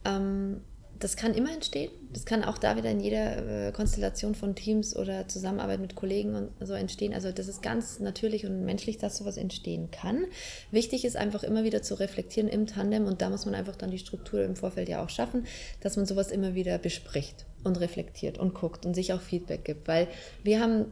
Ähm, 0.04 0.62
das 0.98 1.16
kann 1.16 1.32
immer 1.32 1.52
entstehen. 1.52 1.90
Das 2.12 2.26
kann 2.26 2.44
auch 2.44 2.58
da 2.58 2.76
wieder 2.76 2.90
in 2.90 3.00
jeder 3.00 3.68
äh, 3.68 3.72
Konstellation 3.72 4.34
von 4.34 4.54
Teams 4.54 4.94
oder 4.94 5.28
Zusammenarbeit 5.28 5.80
mit 5.80 5.94
Kollegen 5.94 6.34
und 6.34 6.50
so 6.60 6.74
entstehen. 6.74 7.14
Also 7.14 7.32
das 7.32 7.48
ist 7.48 7.62
ganz 7.62 8.00
natürlich 8.00 8.44
und 8.44 8.64
menschlich, 8.66 8.98
dass 8.98 9.16
sowas 9.16 9.38
entstehen 9.38 9.90
kann. 9.90 10.26
Wichtig 10.70 11.06
ist 11.06 11.16
einfach 11.16 11.42
immer 11.42 11.64
wieder 11.64 11.82
zu 11.82 11.98
reflektieren 11.98 12.48
im 12.48 12.66
Tandem 12.66 13.06
und 13.06 13.22
da 13.22 13.30
muss 13.30 13.46
man 13.46 13.54
einfach 13.54 13.76
dann 13.76 13.90
die 13.90 13.98
Struktur 13.98 14.44
im 14.44 14.56
Vorfeld 14.56 14.90
ja 14.90 15.02
auch 15.02 15.08
schaffen, 15.08 15.46
dass 15.80 15.96
man 15.96 16.04
sowas 16.04 16.30
immer 16.30 16.54
wieder 16.54 16.76
bespricht 16.76 17.46
und 17.62 17.78
reflektiert 17.80 18.38
und 18.38 18.54
guckt 18.54 18.86
und 18.86 18.94
sich 18.94 19.12
auch 19.12 19.20
Feedback 19.20 19.64
gibt. 19.64 19.88
Weil 19.88 20.08
wir 20.42 20.60
haben 20.60 20.86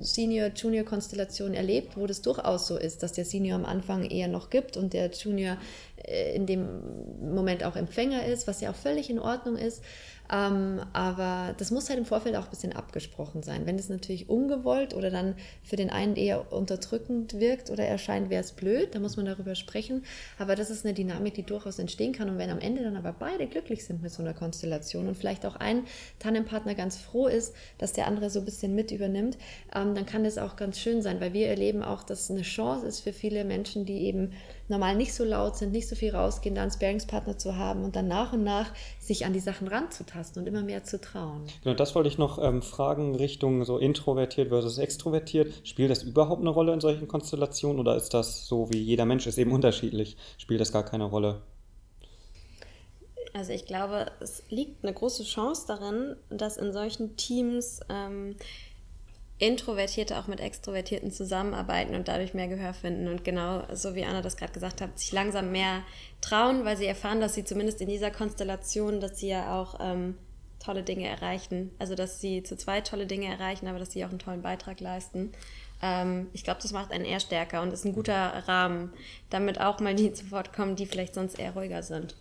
Senior-Junior-Konstellationen 0.00 1.54
erlebt, 1.54 1.96
wo 1.96 2.06
das 2.06 2.22
durchaus 2.22 2.66
so 2.66 2.76
ist, 2.76 3.02
dass 3.02 3.12
der 3.12 3.24
Senior 3.24 3.56
am 3.56 3.64
Anfang 3.64 4.04
eher 4.04 4.28
noch 4.28 4.50
gibt 4.50 4.76
und 4.76 4.92
der 4.92 5.10
Junior 5.10 5.56
äh, 6.04 6.34
in 6.34 6.46
dem 6.46 6.66
Moment 7.34 7.64
auch 7.64 7.76
Empfänger 7.76 8.24
ist, 8.26 8.46
was 8.46 8.60
ja 8.60 8.70
auch 8.70 8.76
völlig 8.76 9.10
in 9.10 9.18
Ordnung 9.18 9.56
ist. 9.56 9.82
Ähm, 10.32 10.80
aber 10.92 11.54
das 11.58 11.70
muss 11.70 11.88
halt 11.88 11.98
im 11.98 12.04
Vorfeld 12.04 12.36
auch 12.36 12.44
ein 12.44 12.50
bisschen 12.50 12.72
abgesprochen 12.72 13.42
sein. 13.42 13.66
Wenn 13.66 13.78
es 13.78 13.88
natürlich 13.88 14.28
ungewollt 14.28 14.94
oder 14.94 15.10
dann 15.10 15.34
für 15.62 15.76
den 15.76 15.90
einen 15.90 16.16
eher 16.16 16.52
unterdrückend 16.52 17.38
wirkt 17.38 17.70
oder 17.70 17.84
erscheint, 17.84 18.30
wäre 18.30 18.42
es 18.42 18.52
blöd, 18.52 18.94
da 18.94 18.98
muss 18.98 19.16
man 19.16 19.26
darüber 19.26 19.54
sprechen. 19.54 20.04
Aber 20.38 20.56
das 20.56 20.70
ist 20.70 20.84
eine 20.84 20.94
Dynamik, 20.94 21.34
die 21.34 21.42
durchaus 21.42 21.78
entstehen 21.78 22.12
kann. 22.12 22.28
Und 22.28 22.38
wenn 22.38 22.50
am 22.50 22.58
Ende 22.58 22.82
dann 22.82 22.96
aber 22.96 23.12
beide 23.12 23.46
glücklich 23.46 23.84
sind 23.84 24.02
mit 24.02 24.12
so 24.12 24.22
einer 24.22 24.34
Konstellation 24.34 25.08
und 25.08 25.16
vielleicht 25.16 25.46
auch 25.46 25.56
ein 25.56 25.84
Tandempartner 26.18 26.74
ganz 26.74 26.96
froh 26.96 27.26
ist, 27.26 27.54
dass 27.78 27.92
der 27.92 28.06
andere 28.06 28.30
so 28.30 28.40
ein 28.40 28.44
bisschen 28.44 28.74
mit 28.74 28.90
übernimmt, 28.90 29.38
ähm, 29.74 29.94
dann 29.94 30.06
kann 30.06 30.24
das 30.24 30.38
auch 30.38 30.56
ganz 30.56 30.78
schön 30.78 31.02
sein, 31.02 31.20
weil 31.20 31.32
wir 31.32 31.48
erleben 31.48 31.82
auch, 31.82 32.02
dass 32.02 32.22
es 32.22 32.30
eine 32.30 32.42
Chance 32.42 32.86
ist 32.86 33.00
für 33.00 33.12
viele 33.12 33.44
Menschen, 33.44 33.86
die 33.86 34.02
eben 34.06 34.32
normal 34.68 34.96
nicht 34.96 35.14
so 35.14 35.24
laut 35.24 35.56
sind, 35.56 35.72
nicht 35.72 35.88
so 35.88 35.96
viel 35.96 36.14
rausgehen, 36.14 36.54
da 36.54 36.62
einen 36.62 36.70
Sparingspartner 36.70 37.38
zu 37.38 37.56
haben 37.56 37.84
und 37.84 37.96
dann 37.96 38.08
nach 38.08 38.32
und 38.32 38.44
nach 38.44 38.70
sich 38.98 39.24
an 39.24 39.32
die 39.32 39.40
Sachen 39.40 39.68
ranzutasten 39.68 40.42
und 40.42 40.48
immer 40.48 40.62
mehr 40.62 40.84
zu 40.84 41.00
trauen. 41.00 41.46
Genau, 41.62 41.74
das 41.74 41.94
wollte 41.94 42.08
ich 42.08 42.18
noch 42.18 42.42
ähm, 42.42 42.62
fragen, 42.62 43.14
Richtung 43.14 43.64
so 43.64 43.78
introvertiert 43.78 44.48
versus 44.48 44.78
extrovertiert. 44.78 45.52
Spielt 45.64 45.90
das 45.90 46.02
überhaupt 46.02 46.40
eine 46.40 46.50
Rolle 46.50 46.72
in 46.72 46.80
solchen 46.80 47.08
Konstellationen 47.08 47.80
oder 47.80 47.96
ist 47.96 48.14
das 48.14 48.46
so 48.46 48.70
wie 48.70 48.78
jeder 48.78 49.04
Mensch 49.04 49.26
ist 49.26 49.38
eben 49.38 49.52
unterschiedlich? 49.52 50.16
Spielt 50.38 50.60
das 50.60 50.72
gar 50.72 50.84
keine 50.84 51.04
Rolle? 51.04 51.42
Also 53.36 53.52
ich 53.52 53.66
glaube, 53.66 54.06
es 54.20 54.42
liegt 54.48 54.82
eine 54.82 54.94
große 54.94 55.22
Chance 55.24 55.64
darin, 55.68 56.16
dass 56.30 56.56
in 56.56 56.72
solchen 56.72 57.16
Teams 57.16 57.80
ähm, 57.90 58.36
Introvertierte 59.38 60.18
auch 60.18 60.28
mit 60.28 60.40
Extrovertierten 60.40 61.12
zusammenarbeiten 61.12 61.94
und 61.94 62.08
dadurch 62.08 62.32
mehr 62.32 62.48
Gehör 62.48 62.72
finden 62.72 63.08
und 63.08 63.22
genau 63.22 63.64
so 63.74 63.94
wie 63.94 64.04
Anna 64.04 64.22
das 64.22 64.38
gerade 64.38 64.52
gesagt 64.52 64.80
hat, 64.80 64.98
sich 64.98 65.12
langsam 65.12 65.52
mehr 65.52 65.82
trauen, 66.22 66.64
weil 66.64 66.78
sie 66.78 66.86
erfahren, 66.86 67.20
dass 67.20 67.34
sie 67.34 67.44
zumindest 67.44 67.82
in 67.82 67.88
dieser 67.88 68.10
Konstellation, 68.10 69.00
dass 69.00 69.18
sie 69.18 69.28
ja 69.28 69.60
auch 69.60 69.78
ähm, 69.80 70.16
tolle 70.58 70.82
Dinge 70.82 71.06
erreichen. 71.06 71.70
Also 71.78 71.94
dass 71.94 72.20
sie 72.20 72.42
zu 72.42 72.56
zweit 72.56 72.86
tolle 72.86 73.06
Dinge 73.06 73.26
erreichen, 73.26 73.66
aber 73.66 73.78
dass 73.78 73.92
sie 73.92 74.04
auch 74.06 74.10
einen 74.10 74.18
tollen 74.18 74.40
Beitrag 74.42 74.80
leisten. 74.80 75.32
Ähm, 75.82 76.28
ich 76.32 76.42
glaube, 76.42 76.60
das 76.62 76.72
macht 76.72 76.90
einen 76.90 77.04
eher 77.04 77.20
stärker 77.20 77.60
und 77.60 77.72
ist 77.72 77.84
ein 77.84 77.94
guter 77.94 78.48
Rahmen, 78.48 78.92
damit 79.28 79.60
auch 79.60 79.80
mal 79.80 79.94
die 79.94 80.12
zu 80.14 80.30
Wort 80.30 80.54
kommen, 80.54 80.76
die 80.76 80.86
vielleicht 80.86 81.14
sonst 81.14 81.38
eher 81.38 81.52
ruhiger 81.52 81.82
sind. 81.82 82.16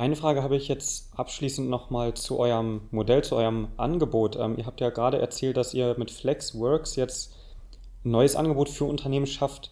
Eine 0.00 0.16
Frage 0.16 0.42
habe 0.42 0.56
ich 0.56 0.66
jetzt 0.66 1.10
abschließend 1.14 1.68
nochmal 1.68 2.14
zu 2.14 2.38
eurem 2.38 2.88
Modell, 2.90 3.22
zu 3.22 3.36
eurem 3.36 3.68
Angebot. 3.76 4.34
Ähm, 4.34 4.56
ihr 4.56 4.64
habt 4.64 4.80
ja 4.80 4.88
gerade 4.88 5.18
erzählt, 5.18 5.58
dass 5.58 5.74
ihr 5.74 5.94
mit 5.98 6.10
FlexWorks 6.10 6.96
jetzt 6.96 7.34
ein 8.06 8.12
neues 8.12 8.34
Angebot 8.34 8.70
für 8.70 8.86
Unternehmen 8.86 9.26
schafft, 9.26 9.70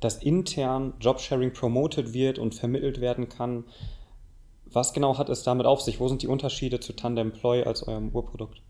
das 0.00 0.22
intern 0.22 0.92
Jobsharing 1.00 1.54
promoted 1.54 2.12
wird 2.12 2.38
und 2.38 2.54
vermittelt 2.54 3.00
werden 3.00 3.30
kann. 3.30 3.64
Was 4.66 4.92
genau 4.92 5.16
hat 5.16 5.30
es 5.30 5.42
damit 5.42 5.64
auf 5.64 5.80
sich? 5.80 6.00
Wo 6.00 6.08
sind 6.08 6.20
die 6.20 6.28
Unterschiede 6.28 6.80
zu 6.80 6.92
Tandemploy 6.92 7.64
als 7.64 7.82
eurem 7.88 8.10
Urprodukt? 8.10 8.60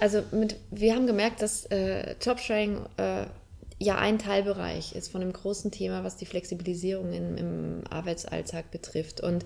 Also 0.00 0.22
mit, 0.32 0.56
wir 0.72 0.96
haben 0.96 1.06
gemerkt, 1.06 1.40
dass 1.40 1.66
äh, 1.66 2.16
Jobsharing 2.20 2.80
äh, 2.96 3.26
ja 3.78 3.98
ein 3.98 4.18
Teilbereich 4.18 4.94
ist 4.94 5.10
von 5.12 5.22
einem 5.22 5.32
großen 5.32 5.70
Thema, 5.70 6.04
was 6.04 6.16
die 6.16 6.26
Flexibilisierung 6.26 7.12
im, 7.12 7.36
im 7.36 7.80
Arbeitsalltag 7.90 8.70
betrifft. 8.70 9.20
Und 9.20 9.44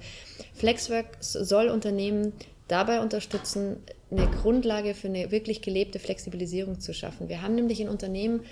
Flexwork 0.55 1.16
soll 1.21 1.69
Unternehmen 1.69 2.33
dabei 2.69 3.01
unterstützen, 3.01 3.79
eine 4.11 4.29
Grundlage 4.29 4.95
für 4.95 5.09
eine 5.09 5.31
wirklich 5.31 5.62
gelebte 5.62 5.99
Flexibilisierung 5.99 6.81
zu 6.81 6.95
schaffen. 6.95 7.29
Wir 7.29 7.43
haben 7.43 7.55
nämlich 7.55 7.81
in 7.81 7.88
Unternehmen 7.88 8.43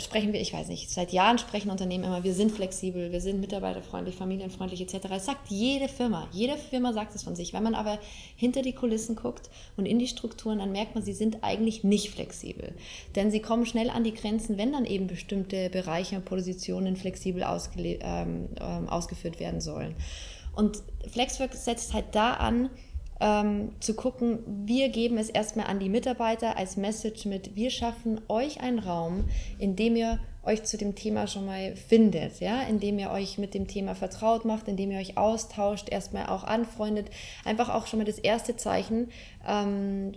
sprechen 0.00 0.32
wir, 0.32 0.40
ich 0.40 0.52
weiß 0.52 0.68
nicht, 0.68 0.90
seit 0.90 1.12
Jahren 1.12 1.38
sprechen 1.38 1.70
Unternehmen 1.70 2.04
immer, 2.04 2.24
wir 2.24 2.34
sind 2.34 2.52
flexibel, 2.52 3.12
wir 3.12 3.20
sind 3.20 3.40
mitarbeiterfreundlich, 3.40 4.16
familienfreundlich 4.16 4.80
etc. 4.80 5.08
Das 5.08 5.26
sagt 5.26 5.48
jede 5.48 5.88
Firma. 5.88 6.28
Jede 6.32 6.56
Firma 6.56 6.92
sagt 6.92 7.14
es 7.14 7.22
von 7.22 7.34
sich. 7.34 7.52
Wenn 7.52 7.62
man 7.62 7.74
aber 7.74 7.98
hinter 8.36 8.62
die 8.62 8.72
Kulissen 8.72 9.16
guckt 9.16 9.50
und 9.76 9.86
in 9.86 9.98
die 9.98 10.08
Strukturen, 10.08 10.58
dann 10.58 10.72
merkt 10.72 10.94
man, 10.94 11.04
sie 11.04 11.12
sind 11.12 11.42
eigentlich 11.42 11.84
nicht 11.84 12.10
flexibel. 12.10 12.74
Denn 13.14 13.30
sie 13.30 13.40
kommen 13.40 13.66
schnell 13.66 13.90
an 13.90 14.04
die 14.04 14.14
Grenzen, 14.14 14.58
wenn 14.58 14.72
dann 14.72 14.84
eben 14.84 15.06
bestimmte 15.06 15.70
Bereiche 15.70 16.16
und 16.16 16.24
Positionen 16.24 16.96
flexibel 16.96 17.42
ähm, 17.44 18.48
ähm, 18.60 18.88
ausgeführt 18.88 19.40
werden 19.40 19.60
sollen. 19.60 19.94
Und 20.54 20.82
Flexwork 21.10 21.54
setzt 21.54 21.94
halt 21.94 22.06
da 22.12 22.34
an, 22.34 22.70
ähm, 23.22 23.70
zu 23.78 23.94
gucken, 23.94 24.40
wir 24.66 24.88
geben 24.88 25.16
es 25.16 25.30
erstmal 25.30 25.66
an 25.66 25.78
die 25.78 25.88
Mitarbeiter 25.88 26.56
als 26.56 26.76
Message 26.76 27.24
mit, 27.24 27.54
wir 27.54 27.70
schaffen 27.70 28.20
euch 28.28 28.60
einen 28.60 28.80
Raum, 28.80 29.24
in 29.58 29.76
dem 29.76 29.94
ihr 29.94 30.18
euch 30.44 30.64
zu 30.64 30.76
dem 30.76 30.96
Thema 30.96 31.28
schon 31.28 31.46
mal 31.46 31.76
findet, 31.76 32.40
ja, 32.40 32.62
indem 32.62 32.98
ihr 32.98 33.12
euch 33.12 33.38
mit 33.38 33.54
dem 33.54 33.68
Thema 33.68 33.94
vertraut 33.94 34.44
macht, 34.44 34.66
indem 34.66 34.90
ihr 34.90 34.98
euch 34.98 35.16
austauscht, 35.16 35.88
erstmal 35.88 36.26
auch 36.26 36.42
anfreundet, 36.42 37.10
einfach 37.44 37.68
auch 37.68 37.86
schon 37.86 38.00
mal 38.00 38.04
das 38.04 38.18
erste 38.18 38.56
Zeichen 38.56 39.10
ähm, 39.46 40.12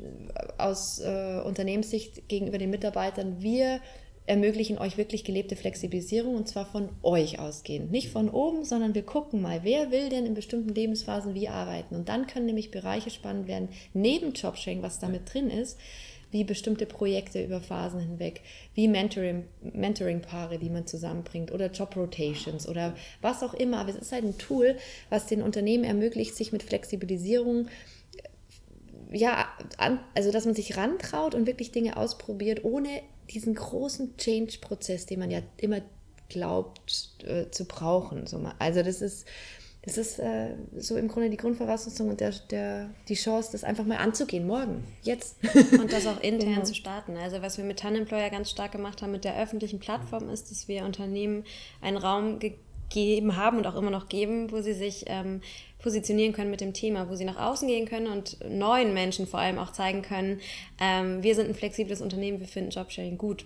aus 0.57 0.99
äh, 0.99 1.41
Unternehmenssicht 1.45 2.27
gegenüber 2.27 2.57
den 2.57 2.71
Mitarbeitern. 2.71 3.35
Wir 3.39 3.81
ermöglichen 4.27 4.77
euch 4.77 4.97
wirklich 4.97 5.23
gelebte 5.23 5.55
Flexibilisierung 5.55 6.35
und 6.35 6.47
zwar 6.47 6.65
von 6.65 6.89
euch 7.03 7.39
ausgehend. 7.39 7.91
Nicht 7.91 8.09
von 8.09 8.29
oben, 8.29 8.63
sondern 8.63 8.95
wir 8.95 9.03
gucken 9.03 9.41
mal, 9.41 9.61
wer 9.63 9.91
will 9.91 10.09
denn 10.09 10.25
in 10.25 10.33
bestimmten 10.33 10.73
Lebensphasen 10.73 11.35
wie 11.35 11.47
arbeiten. 11.47 11.95
Und 11.95 12.09
dann 12.09 12.27
können 12.27 12.47
nämlich 12.47 12.71
Bereiche 12.71 13.11
spannend 13.11 13.47
werden, 13.47 13.69
neben 13.93 14.33
Jobsharing, 14.33 14.81
was 14.81 14.99
damit 14.99 15.33
drin 15.33 15.49
ist, 15.49 15.77
wie 16.31 16.43
bestimmte 16.43 16.85
Projekte 16.85 17.43
über 17.43 17.61
Phasen 17.61 18.01
hinweg, 18.01 18.41
wie 18.73 18.88
Mentoring, 18.88 19.45
Mentoring-Paare, 19.61 20.57
die 20.57 20.69
man 20.69 20.85
zusammenbringt 20.85 21.51
oder 21.51 21.71
Job-Rotations 21.71 22.67
oder 22.67 22.95
was 23.21 23.43
auch 23.43 23.53
immer. 23.53 23.77
Aber 23.77 23.91
es 23.91 23.95
ist 23.95 24.11
halt 24.11 24.25
ein 24.25 24.38
Tool, 24.38 24.75
was 25.09 25.27
den 25.27 25.41
Unternehmen 25.41 25.83
ermöglicht, 25.83 26.35
sich 26.35 26.51
mit 26.51 26.63
Flexibilisierung 26.63 27.67
ja, 29.11 29.47
an, 29.77 29.99
also 30.15 30.31
dass 30.31 30.45
man 30.45 30.55
sich 30.55 30.77
rantraut 30.77 31.35
und 31.35 31.47
wirklich 31.47 31.71
Dinge 31.71 31.97
ausprobiert, 31.97 32.63
ohne 32.63 33.01
diesen 33.29 33.55
großen 33.55 34.17
Change-Prozess, 34.17 35.05
den 35.05 35.19
man 35.19 35.31
ja 35.31 35.41
immer 35.57 35.81
glaubt 36.29 37.23
äh, 37.23 37.49
zu 37.51 37.65
brauchen. 37.65 38.27
So 38.27 38.37
mal. 38.39 38.53
Also 38.59 38.83
das 38.83 39.01
ist, 39.01 39.25
das 39.83 39.97
ist 39.97 40.19
äh, 40.19 40.55
so 40.75 40.97
im 40.97 41.07
Grunde 41.07 41.29
die 41.29 41.37
Grundvoraussetzung 41.37 42.09
und 42.09 42.19
der, 42.19 42.31
der, 42.49 42.89
die 43.07 43.13
Chance, 43.13 43.49
das 43.51 43.63
einfach 43.63 43.85
mal 43.85 43.97
anzugehen, 43.97 44.47
morgen, 44.47 44.83
jetzt. 45.03 45.37
Und 45.79 45.93
das 45.93 46.07
auch 46.07 46.19
intern 46.21 46.55
genau. 46.55 46.63
zu 46.63 46.73
starten. 46.73 47.17
Also 47.17 47.41
was 47.43 47.57
wir 47.57 47.65
mit 47.65 47.83
Employer 47.83 48.31
ganz 48.31 48.49
stark 48.49 48.71
gemacht 48.71 49.01
haben 49.01 49.11
mit 49.11 49.23
der 49.23 49.39
öffentlichen 49.39 49.79
Plattform 49.79 50.29
ist, 50.29 50.49
dass 50.49 50.67
wir 50.67 50.85
Unternehmen 50.85 51.43
einen 51.81 51.97
Raum 51.97 52.39
gegeben 52.39 53.35
haben 53.35 53.57
und 53.57 53.67
auch 53.67 53.75
immer 53.75 53.91
noch 53.91 54.09
geben, 54.09 54.51
wo 54.51 54.61
sie 54.61 54.73
sich 54.73 55.05
ähm, 55.07 55.41
positionieren 55.86 56.34
können 56.34 56.50
mit 56.50 56.62
dem 56.62 56.74
Thema, 56.74 57.12
wo 57.12 57.15
sie 57.15 57.26
nach 57.26 57.38
außen 57.38 57.67
gehen 57.67 57.88
können 57.88 58.08
und 58.08 58.39
neuen 58.50 58.95
Menschen 58.95 59.28
vor 59.28 59.39
allem 59.39 59.60
auch 59.60 59.71
zeigen 59.71 60.02
können, 60.02 60.41
ähm, 60.82 61.21
wir 61.21 61.36
sind 61.36 61.48
ein 61.48 61.54
flexibles 61.54 62.02
Unternehmen, 62.02 62.39
wir 62.39 62.48
finden 62.48 62.71
Jobsharing 62.71 63.19
gut. 63.19 63.45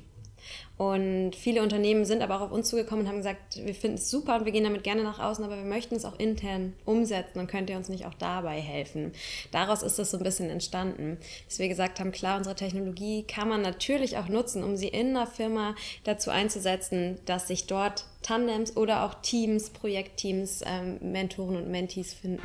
Und 0.77 1.35
viele 1.35 1.61
Unternehmen 1.61 2.05
sind 2.05 2.21
aber 2.21 2.37
auch 2.37 2.41
auf 2.41 2.51
uns 2.51 2.69
zugekommen 2.69 3.03
und 3.03 3.09
haben 3.09 3.17
gesagt, 3.17 3.59
wir 3.65 3.75
finden 3.75 3.97
es 3.97 4.09
super 4.09 4.37
und 4.37 4.45
wir 4.45 4.53
gehen 4.53 4.63
damit 4.63 4.83
gerne 4.83 5.03
nach 5.03 5.19
außen, 5.19 5.43
aber 5.43 5.57
wir 5.57 5.65
möchten 5.65 5.95
es 5.95 6.05
auch 6.05 6.17
intern 6.17 6.73
umsetzen 6.85 7.39
und 7.39 7.47
könnt 7.47 7.69
ihr 7.69 7.75
uns 7.75 7.89
nicht 7.89 8.05
auch 8.05 8.13
dabei 8.13 8.61
helfen. 8.61 9.11
Daraus 9.51 9.83
ist 9.83 9.99
das 9.99 10.11
so 10.11 10.17
ein 10.17 10.23
bisschen 10.23 10.49
entstanden, 10.49 11.17
dass 11.47 11.59
wir 11.59 11.67
gesagt 11.67 11.99
haben, 11.99 12.11
klar, 12.11 12.37
unsere 12.37 12.55
Technologie 12.55 13.23
kann 13.23 13.49
man 13.49 13.61
natürlich 13.61 14.17
auch 14.17 14.29
nutzen, 14.29 14.63
um 14.63 14.77
sie 14.77 14.87
in 14.87 15.09
einer 15.09 15.27
Firma 15.27 15.75
dazu 16.05 16.29
einzusetzen, 16.29 17.19
dass 17.25 17.49
sich 17.49 17.67
dort 17.67 18.05
Tandems 18.21 18.77
oder 18.77 19.03
auch 19.03 19.15
Teams, 19.15 19.69
Projektteams, 19.71 20.61
ähm, 20.65 20.97
Mentoren 21.01 21.57
und 21.57 21.69
Mentees 21.69 22.13
finden. 22.13 22.43